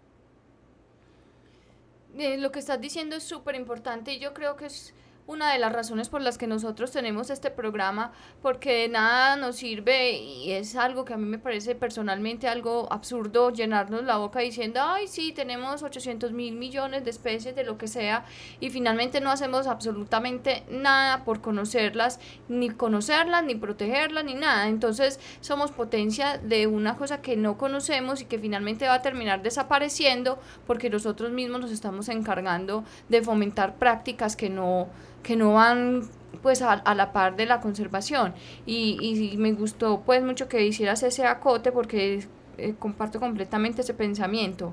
[2.15, 4.95] Lo que estás diciendo es súper importante y yo creo que es
[5.29, 10.13] una de las razones por las que nosotros tenemos este programa, porque nada nos sirve
[10.13, 14.81] y es algo que a mí me parece personalmente algo absurdo llenarnos la boca diciendo,
[14.83, 18.25] ay, sí, tenemos 800 mil millones de especies de lo que sea
[18.59, 24.69] y finalmente no hacemos absolutamente nada por conocerlas, ni conocerlas, ni protegerlas, ni nada.
[24.69, 29.43] Entonces somos potencia de una cosa que no conocemos y que finalmente va a terminar
[29.43, 34.89] desapareciendo porque nosotros mismos nos estamos encargando de fomentar prácticas que no
[35.23, 36.03] que no van
[36.43, 38.33] pues a, la par de la conservación
[38.65, 42.21] y, y, me gustó pues mucho que hicieras ese acote porque
[42.59, 44.73] eh, comparto completamente ese pensamiento.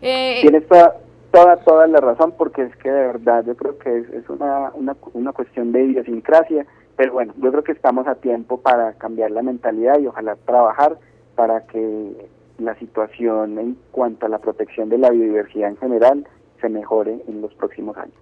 [0.00, 0.96] Eh, Tienes toda,
[1.32, 4.70] toda, toda la razón porque es que de verdad yo creo que es, es una,
[4.74, 6.66] una, una cuestión de idiosincrasia,
[6.96, 10.98] pero bueno, yo creo que estamos a tiempo para cambiar la mentalidad y ojalá trabajar
[11.34, 16.26] para que la situación en cuanto a la protección de la biodiversidad en general
[16.60, 18.16] se mejore en los próximos años.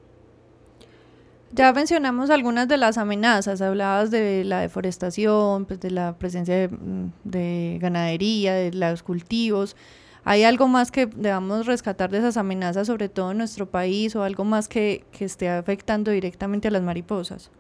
[1.57, 7.13] Ya mencionamos algunas de las amenazas, hablabas de la deforestación, pues de la presencia mm,
[7.23, 9.77] de, ganadería, de los cultivos.
[10.25, 14.25] ¿Hay algo más que debamos rescatar de esas amenazas, sobre todo en nuestro país, o
[14.25, 17.53] algo más que, que esté afectando directamente a las mariposas?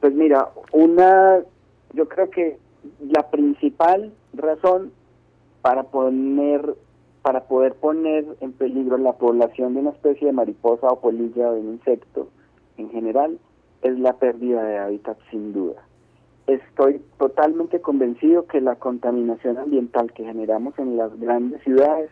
[0.00, 1.38] Pues mira, una,
[1.94, 2.58] yo creo que
[3.08, 4.92] la principal razón
[5.62, 6.74] para poner
[7.22, 11.54] para poder poner en peligro la población de una especie de mariposa o polilla o
[11.54, 12.28] de un insecto
[12.76, 13.38] en general
[13.82, 15.82] es la pérdida de hábitat sin duda.
[16.46, 22.10] Estoy totalmente convencido que la contaminación ambiental que generamos en las grandes ciudades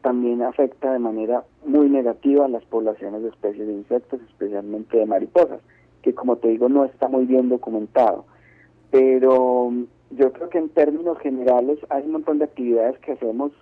[0.00, 5.06] también afecta de manera muy negativa a las poblaciones de especies de insectos, especialmente de
[5.06, 5.60] mariposas,
[6.02, 8.24] que como te digo no está muy bien documentado.
[8.90, 9.72] Pero
[10.10, 13.52] yo creo que en términos generales hay un montón de actividades que hacemos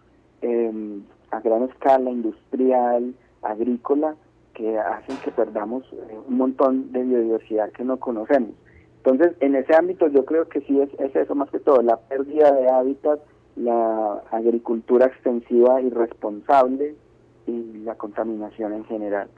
[0.40, 4.16] em, a gran escala, industrial, agrícola,
[4.54, 8.52] que hacen que perdamos eh, un montón de biodiversidad que no conocemos.
[9.04, 11.96] Entonces, en ese ámbito yo creo que sí es, es eso más que todo, la
[11.96, 13.20] pérdida de hábitat,
[13.56, 16.94] la agricultura extensiva irresponsable
[17.46, 19.28] y la contaminación en general.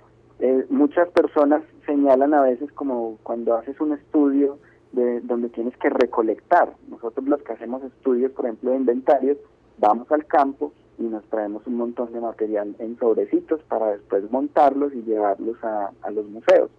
[0.40, 4.58] Eh, muchas personas señalan a veces como cuando haces un estudio
[4.92, 6.74] de donde tienes que recolectar.
[6.88, 9.38] Nosotros los que hacemos estudios, por ejemplo, de inventarios,
[9.78, 14.94] vamos al campo y nos traemos un montón de material en sobrecitos para después montarlos
[14.94, 16.70] y llevarlos a, los museos.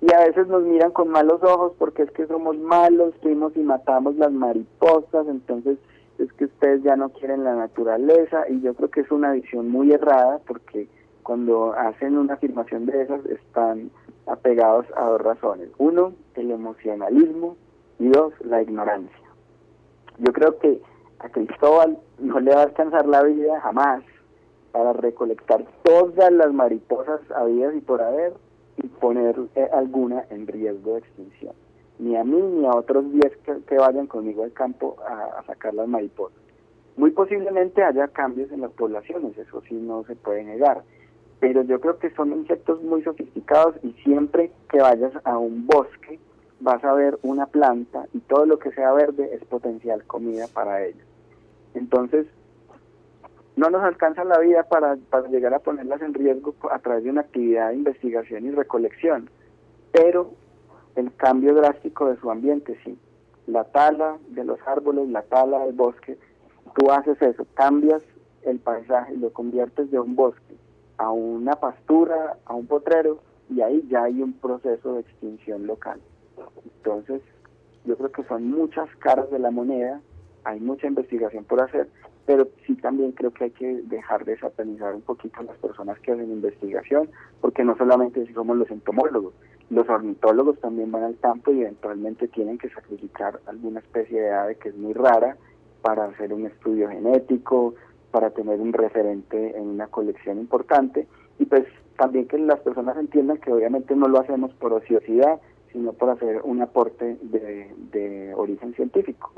[0.00, 3.60] Y a veces nos miran con malos ojos porque es que somos malos, fuimos y
[3.60, 5.78] matamos las mariposas, entonces
[6.18, 9.68] es que ustedes ya no quieren la naturaleza y yo creo que es una visión
[9.68, 10.88] muy errada porque
[11.22, 13.90] cuando hacen una afirmación de esas están
[14.26, 15.68] apegados a dos razones.
[15.78, 17.56] Uno, el emocionalismo
[17.98, 19.16] y dos, la ignorancia.
[20.18, 20.80] Yo creo que
[21.20, 24.02] a Cristóbal no le va a alcanzar la vida jamás
[24.72, 28.34] para recolectar todas las mariposas habidas y por haber
[28.76, 31.54] y poner eh, alguna en riesgo de extinción.
[31.98, 35.86] Ni a mí ni a otros 10 que, vayan conmigo al campo a, sacar las
[35.86, 36.38] mariposas.
[36.96, 40.82] Muy posiblemente haya cambios en las poblaciones, eso sí no se puede negar,
[41.40, 46.18] pero yo creo que son insectos muy sofisticados y siempre que vayas a un bosque
[46.60, 50.84] vas a ver una planta y todo lo que sea verde es potencial comida para
[50.84, 51.09] ellos.
[51.74, 52.26] Entonces,
[53.56, 57.10] no nos alcanza la vida para, para llegar a ponerlas en riesgo a través de
[57.10, 59.28] una actividad de investigación y recolección,
[59.92, 60.32] pero
[60.96, 62.98] el cambio drástico de su ambiente, sí.
[63.46, 66.18] La tala de los árboles, la tala del bosque,
[66.76, 68.02] tú haces eso, cambias
[68.42, 70.56] el paisaje, lo conviertes de un bosque
[70.98, 75.98] a una pastura, a un potrero, y ahí ya hay un proceso de extinción local.
[76.62, 77.22] Entonces,
[77.84, 80.00] yo creo que son muchas caras de la moneda,
[80.44, 81.88] hay mucha investigación por hacer,
[82.26, 85.98] pero sí también creo que hay que dejar de satanizar un poquito a las personas
[86.00, 87.08] que hacen investigación,
[87.40, 89.34] porque no solamente somos los entomólogos,
[89.70, 94.56] los ornitólogos también van al campo y eventualmente tienen que sacrificar alguna especie de ave
[94.56, 95.36] que es muy rara
[95.82, 97.74] para hacer un estudio genético,
[98.10, 101.06] para tener un referente en una colección importante
[101.38, 101.64] y pues
[101.96, 105.40] también que las personas entiendan que obviamente no lo hacemos por ociosidad,
[105.72, 109.32] sino por hacer un aporte de, de origen científico.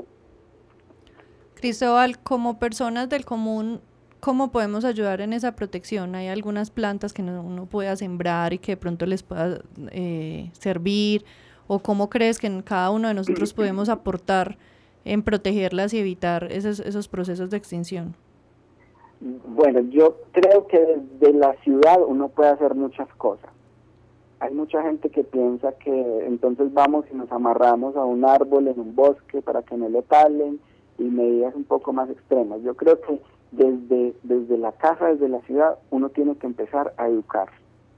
[1.63, 3.79] Cristóbal, como personas del común,
[4.19, 6.13] ¿cómo podemos ayudar en esa protección?
[6.13, 9.61] ¿Hay algunas plantas que uno pueda sembrar y que de pronto les pueda
[9.91, 11.23] eh, servir?
[11.67, 14.57] ¿O cómo crees que en cada uno de nosotros podemos aportar
[15.05, 18.13] en protegerlas y evitar esos, esos procesos de extinción?
[19.21, 20.77] Bueno, yo creo que
[21.17, 23.49] desde la ciudad uno puede hacer muchas cosas.
[24.41, 28.77] Hay mucha gente que piensa que entonces vamos y nos amarramos a un árbol en
[28.77, 30.59] un bosque para que no lo talen
[30.97, 32.61] y medidas un poco más extremas.
[32.63, 33.19] Yo creo que
[33.51, 37.49] desde, desde la casa, desde la ciudad, uno tiene que empezar a educar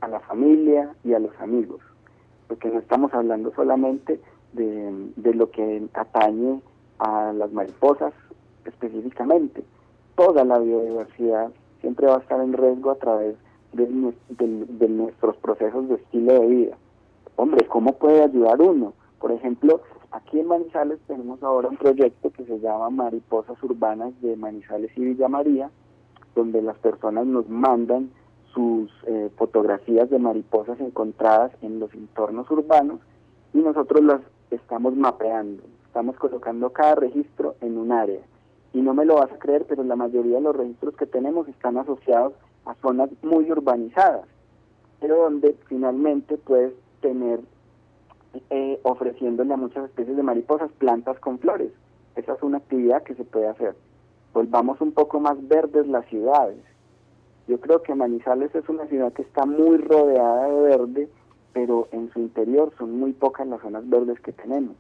[0.02, 1.82] a la familia y a los amigos,
[2.48, 4.20] porque no estamos hablando solamente
[4.54, 6.62] de, de lo que atañe
[7.00, 8.14] a las mariposas
[8.66, 9.64] específicamente.
[10.16, 13.36] Toda la biodiversidad siempre va a estar en riesgo a través
[13.74, 13.86] de,
[14.38, 16.78] de nuestros procesos de estilo de vida.
[17.36, 18.94] Hombre, ¿cómo puede ayudar uno?
[19.20, 19.82] Por ejemplo,
[20.16, 25.02] Aquí en Manizales tenemos ahora un proyecto que se llama Mariposas Urbanas de Manizales y
[25.04, 25.70] Villa María,
[26.34, 28.12] donde las personas nos mandan
[28.54, 33.02] sus eh, fotografías de mariposas encontradas en los entornos urbanos
[33.54, 38.22] y nosotros las estamos mapeando, estamos colocando cada registro en un área.
[38.72, 41.46] Y no me lo vas a creer, pero la mayoría de los registros que tenemos
[41.50, 42.32] están asociados
[42.64, 44.30] a zonas muy urbanizadas,
[45.02, 47.42] pero donde finalmente puedes tener
[48.50, 51.72] eh, ofreciéndole a muchas especies de mariposas plantas con flores.
[52.16, 53.76] Esa es una actividad que se puede hacer.
[54.34, 56.58] Volvamos un poco más verdes las ciudades.
[57.48, 61.10] Yo creo que Manizales es una ciudad que está muy rodeada de verde,
[61.54, 64.76] pero en su interior son muy pocas las zonas verdes que tenemos.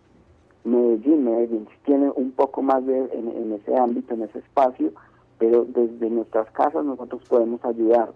[0.63, 4.91] Medellín, Medellín tiene un poco más de, en, en ese ámbito, en ese espacio,
[5.37, 8.11] pero desde nuestras casas nosotros podemos ayudar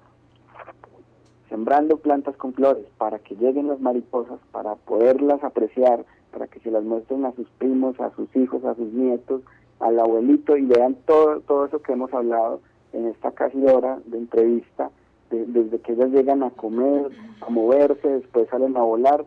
[1.49, 6.71] sembrando plantas con flores para que lleguen las mariposas, para poderlas apreciar, para que se
[6.71, 9.41] las muestren a sus primos, a sus hijos, a sus nietos,
[9.79, 12.61] al abuelito y vean todo, todo eso que hemos hablado
[12.93, 14.91] en esta casi hora de entrevista,
[15.31, 17.09] desde que ellas llegan a comer,
[17.41, 19.25] a moverse, después salen a volar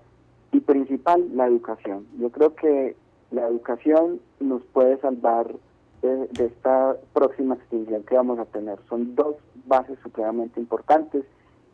[0.53, 2.07] y principal, la educación.
[2.19, 2.97] Yo creo que
[3.31, 5.55] la educación nos puede salvar
[6.03, 8.79] de, de esta próxima extinción que vamos a tener.
[8.89, 11.25] Son dos bases supremamente importantes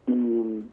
[0.08, 0.64] y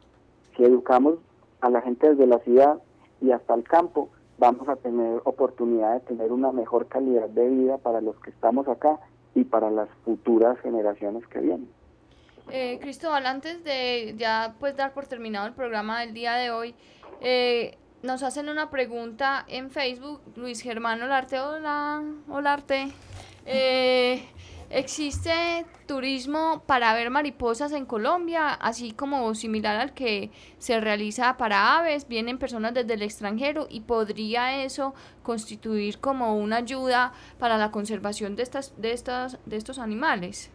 [0.56, 1.18] si educamos
[1.60, 2.78] a la gente desde la ciudad
[3.20, 7.78] y hasta el campo, vamos a tener oportunidad de tener una mejor calidad de vida
[7.78, 8.98] para los que estamos acá
[9.34, 11.68] y para las futuras generaciones que vienen.
[12.50, 16.74] Eh, Cristóbal, antes de ya pues dar por terminado el programa del día de hoy,
[17.20, 22.92] eh, nos hacen una pregunta en Facebook, Luis Germán Olarte, hola, Olarte.
[23.46, 24.22] Eh,
[24.68, 25.30] ¿Existe
[25.86, 32.08] turismo para ver mariposas en Colombia, así como similar al que se realiza para aves?
[32.08, 34.92] Vienen personas desde el extranjero y podría eso
[35.22, 40.50] constituir como una ayuda para la conservación de estas de estas de estos animales.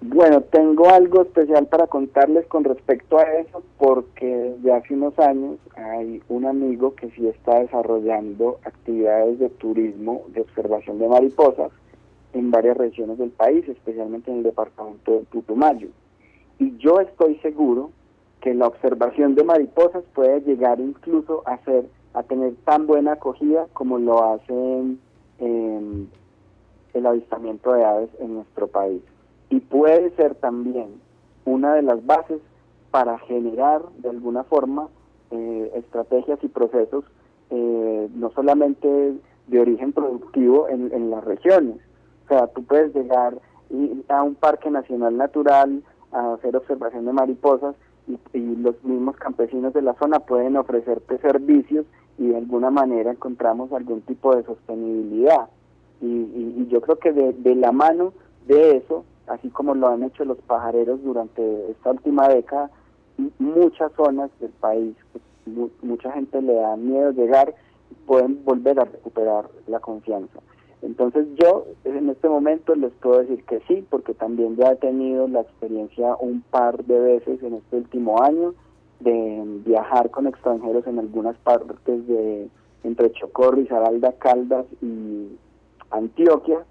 [0.00, 5.58] Bueno, tengo algo especial para contarles con respecto a eso porque ya hace unos años
[5.76, 11.70] hay un amigo que sí está desarrollando actividades de turismo de observación de mariposas
[12.32, 15.88] en varias regiones del país, especialmente en el departamento de Putumayo.
[16.58, 17.90] Y yo estoy seguro
[18.40, 23.66] que la observación de mariposas puede llegar incluso a ser a tener tan buena acogida
[23.72, 24.98] como lo hacen
[25.38, 29.00] el avistamiento de aves en nuestro país.
[29.48, 30.88] Y puede ser también
[31.44, 32.40] una de las bases
[32.90, 34.88] para generar de alguna forma
[35.30, 37.04] eh, estrategias y procesos
[37.50, 39.14] eh, no solamente
[39.46, 41.76] de origen productivo en las regiones,
[42.30, 43.34] o sea, tú puedes llegar
[44.08, 47.74] a un parque nacional natural a hacer observación de mariposas
[48.06, 51.86] y, los mismos campesinos de la zona pueden ofrecerte servicios
[52.18, 55.48] y de alguna manera encontramos algún tipo de sostenibilidad.
[56.00, 58.12] Y, yo creo que de, la mano
[58.46, 62.70] de eso, así como lo han hecho los pajareros durante esta última década,
[63.40, 64.94] muchas zonas del país,
[65.82, 67.54] mucha gente le da miedo llegar,
[68.06, 70.38] pueden volver a recuperar la confianza.
[70.82, 75.28] Entonces yo en este momento les puedo decir que sí, porque también ya he tenido
[75.28, 78.54] la experiencia un par de veces en este último año
[79.00, 82.48] de viajar con extranjeros en algunas partes de,
[82.84, 85.28] entre Chocó, Risaralda, Caldas y
[85.90, 86.64] Antioquia,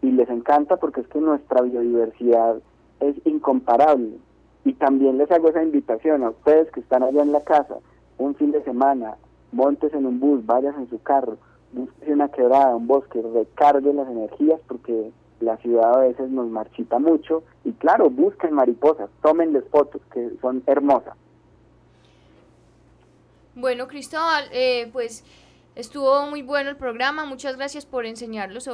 [0.00, 2.56] y les encanta porque es que nuestra biodiversidad
[3.00, 4.16] es incomparable.
[4.64, 7.76] Y también les hago esa invitación a ustedes que están allá en la casa,
[8.18, 9.16] un fin de semana,
[9.50, 11.36] montes en un bus, vayas en su carro,
[11.72, 15.10] busquen una quebrada, un bosque, recargue las energías porque
[15.40, 20.62] la ciudad a veces nos marchita mucho y claro, busquen mariposas, tómenles fotos que son
[20.66, 21.14] hermosas.
[23.54, 25.24] Bueno, Cristóbal, eh, pues
[25.74, 27.26] estuvo muy bueno el programa.
[27.26, 28.64] Muchas gracias por enseñarnos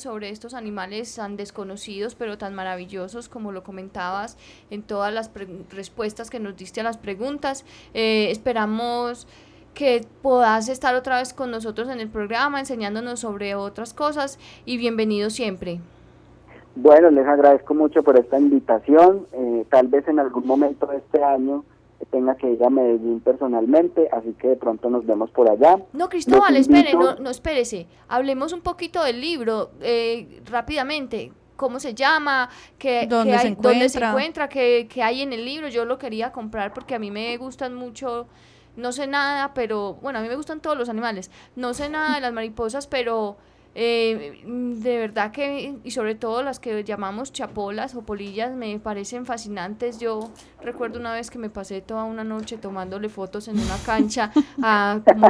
[0.00, 4.38] sobre estos animales tan desconocidos, pero tan maravillosos, como lo comentabas
[4.70, 5.30] en todas las
[5.70, 7.66] respuestas que nos diste a las preguntas.
[7.92, 9.26] Eh, esperamos
[9.74, 14.76] que puedas estar otra vez con nosotros en el programa, enseñándonos sobre otras cosas y
[14.76, 15.80] bienvenido siempre.
[16.74, 19.26] Bueno, les agradezco mucho por esta invitación.
[19.32, 21.64] Eh, tal vez en algún momento de este año
[22.10, 25.78] tenga que ir a Medellín personalmente, así que de pronto nos vemos por allá.
[25.92, 27.86] No, Cristóbal, espere, no, no espérese.
[28.08, 31.32] Hablemos un poquito del libro eh, rápidamente.
[31.56, 32.48] ¿Cómo se llama?
[32.76, 33.70] ¿Qué, ¿Dónde, se encuentra?
[33.70, 34.48] ¿Dónde se encuentra?
[34.48, 35.68] ¿Qué, ¿Qué hay en el libro?
[35.68, 38.26] Yo lo quería comprar porque a mí me gustan mucho
[38.76, 41.30] no sé nada, pero bueno, a mí me gustan todos los animales.
[41.56, 43.36] No sé nada de las mariposas, pero
[43.74, 49.24] eh, de verdad que, y sobre todo las que llamamos chapolas o polillas, me parecen
[49.24, 49.98] fascinantes.
[49.98, 54.30] Yo recuerdo una vez que me pasé toda una noche tomándole fotos en una cancha
[54.62, 55.28] a como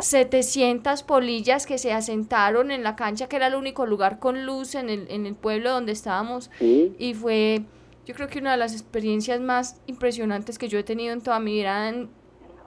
[0.00, 4.76] 700 polillas que se asentaron en la cancha, que era el único lugar con luz
[4.76, 6.50] en el, en el pueblo donde estábamos.
[6.60, 7.62] Y fue,
[8.06, 11.40] yo creo que una de las experiencias más impresionantes que yo he tenido en toda
[11.40, 11.92] mi vida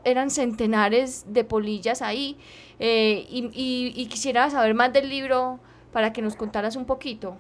[0.04, 2.38] eran centenares de polillas ahí.
[2.80, 5.60] Eh, y, quisiera saber más del libro
[5.92, 7.36] para que nos contaras un poquito.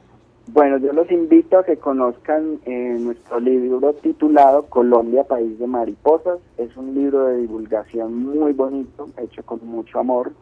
[0.47, 6.39] Bueno, yo los invito a que conozcan eh, nuestro libro titulado Colombia, País de Mariposas.
[6.57, 10.33] Es un libro de divulgación muy bonito, hecho con mucho amor,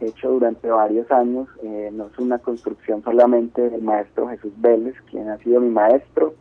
[0.00, 1.48] hecho durante varios años.
[1.62, 6.34] Eh, no es una construcción solamente del maestro Jesús Vélez, quien ha sido mi maestro,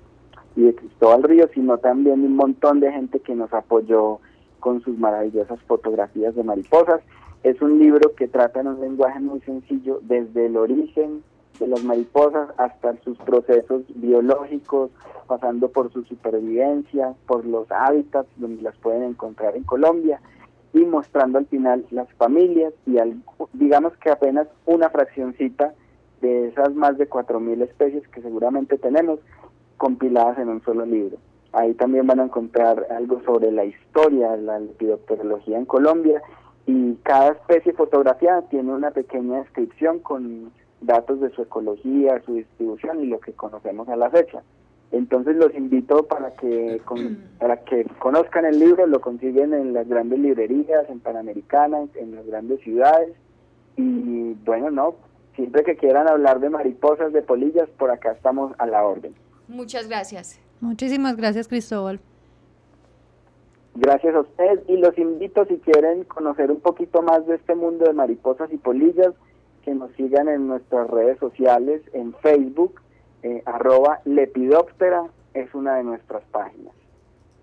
[0.55, 4.19] y de Cristóbal Ríos, sino también de un montón de gente que nos apoyó
[4.63, 7.01] con sus maravillosas fotografías de mariposas.
[7.43, 11.21] Es un libro que trata en un lenguaje muy sencillo desde el origen
[11.59, 14.89] de las mariposas hasta sus procesos biológicos,
[15.27, 20.21] pasando por su supervivencia, por los hábitats donde las pueden encontrar en Colombia
[20.73, 22.95] y mostrando al final las familias y
[23.51, 25.73] digamos que apenas una fraccioncita
[26.21, 29.19] de esas más de 4.000 especies que seguramente tenemos
[29.75, 31.17] compiladas en un solo libro.
[31.53, 36.21] Ahí también van a encontrar algo sobre la historia de la lepidopterología en Colombia
[36.65, 40.51] y cada especie fotografiada tiene una pequeña descripción con
[40.81, 44.41] datos de su ecología, su distribución y lo que conocemos a la fecha.
[44.91, 46.81] Entonces los invito para que
[47.39, 52.25] para que conozcan el libro, lo consiguen en las grandes librerías, en Panamericana, en las
[52.25, 53.13] grandes ciudades
[53.75, 54.95] y bueno, no,
[55.35, 59.13] siempre que quieran hablar de mariposas, de polillas, por acá estamos a la orden.
[59.47, 60.39] Muchas gracias.
[60.63, 61.99] Muchísimas gracias, Cristóbal.
[63.75, 67.83] Gracias a usted y los invito si quieren conocer un poquito más de este mundo
[67.83, 69.13] de mariposas y polillas,
[69.65, 72.79] que nos sigan en nuestras redes sociales, en Facebook,
[73.23, 75.03] eh, arroba lepidóptera
[75.33, 76.73] es una de nuestras páginas.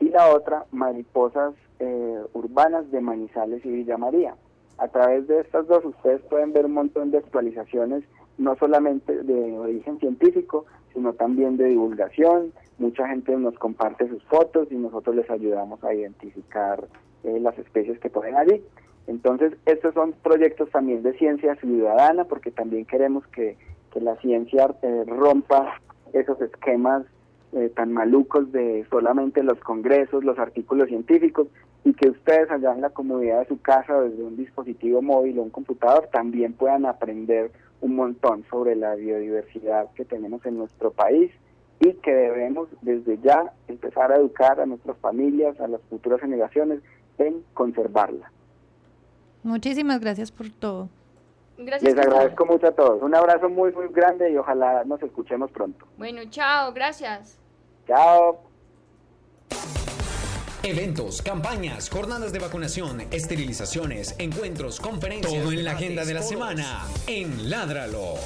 [0.00, 4.34] Y la otra, mariposas eh, urbanas de Manizales y Villa María.
[4.78, 8.02] A través de estas dos ustedes pueden ver un montón de actualizaciones,
[8.40, 10.64] no solamente de origen científico,
[10.94, 15.92] sino también de divulgación, mucha gente nos comparte sus fotos y nosotros les ayudamos a
[15.92, 16.82] identificar
[17.22, 18.62] eh, las especies que ponen allí.
[19.06, 23.56] Entonces, estos son proyectos también de ciencia ciudadana, porque también queremos que,
[24.00, 25.80] la ciencia eh, rompa
[26.12, 27.04] esos esquemas
[27.52, 31.48] eh, tan malucos de solamente los congresos, los artículos científicos,
[31.84, 35.42] y que ustedes allá en la comodidad de su casa, desde un dispositivo móvil o
[35.42, 37.50] un computador, también puedan aprender
[37.80, 41.30] un montón sobre la biodiversidad que tenemos en nuestro país
[41.80, 46.80] y que debemos desde ya empezar a educar a nuestras familias, a las futuras generaciones
[47.18, 48.30] en conservarla.
[49.42, 50.88] Muchísimas gracias por todo.
[51.56, 53.02] Gracias, Les agradezco mucho a todos.
[53.02, 55.86] Un abrazo muy, muy grande y ojalá nos escuchemos pronto.
[55.98, 57.38] Bueno, chao, gracias.
[57.86, 58.40] Chao.
[60.62, 65.42] Eventos, campañas, jornadas de vacunación, esterilizaciones, encuentros, conferencias.
[65.42, 68.16] Todo en la agenda de la semana en Ládralo.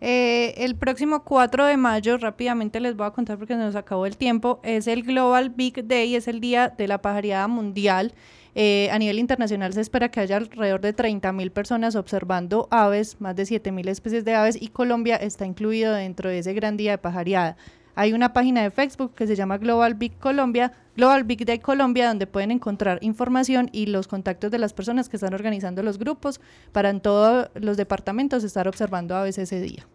[0.00, 4.06] Eh, el próximo 4 de mayo, rápidamente les voy a contar porque se nos acabó
[4.06, 8.14] el tiempo, es el Global Big Day, es el Día de la Pajareada Mundial.
[8.54, 13.20] Eh, a nivel internacional se espera que haya alrededor de 30 mil personas observando aves,
[13.20, 16.76] más de 7 mil especies de aves, y Colombia está incluido dentro de ese gran
[16.76, 17.56] día de pajareada.
[18.00, 22.08] Hay una página de Facebook que se llama Global Big Colombia, Global Big Day Colombia,
[22.08, 26.40] donde pueden encontrar información y los contactos de las personas que están organizando los grupos
[26.72, 29.86] para en todos los departamentos estar observando a veces ese día.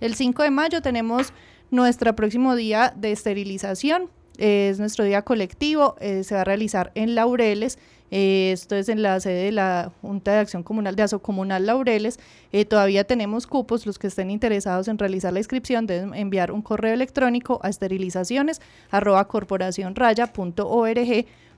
[0.00, 1.34] El 5 de mayo tenemos
[1.70, 7.14] nuestro próximo día de esterilización es nuestro día colectivo, eh, se va a realizar en
[7.14, 7.78] Laureles,
[8.10, 11.66] eh, esto es en la sede de la Junta de Acción Comunal de Aso Comunal
[11.66, 12.18] Laureles.
[12.52, 16.62] Eh, todavía tenemos cupos, los que estén interesados en realizar la inscripción deben enviar un
[16.62, 18.60] correo electrónico a esterilizaciones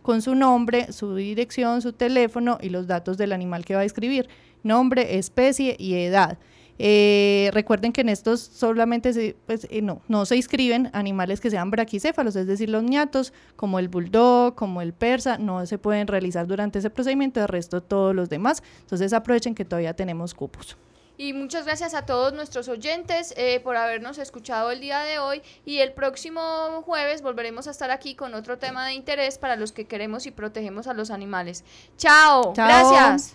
[0.02, 3.84] con su nombre, su dirección, su teléfono y los datos del animal que va a
[3.84, 4.28] escribir,
[4.62, 6.38] nombre, especie y edad.
[6.78, 11.50] Eh, recuerden que en estos solamente se, pues, eh, no, no se inscriben animales que
[11.50, 16.06] sean braquicéfalos, es decir, los ñatos, como el bulldog, como el persa, no se pueden
[16.06, 18.62] realizar durante ese procedimiento, de resto todos los demás.
[18.80, 20.76] Entonces aprovechen que todavía tenemos cupos.
[21.20, 25.42] Y muchas gracias a todos nuestros oyentes eh, por habernos escuchado el día de hoy.
[25.66, 26.40] Y el próximo
[26.86, 30.30] jueves volveremos a estar aquí con otro tema de interés para los que queremos y
[30.30, 31.64] protegemos a los animales.
[31.96, 32.52] Chao.
[32.54, 32.68] Chao.
[32.68, 33.34] Gracias.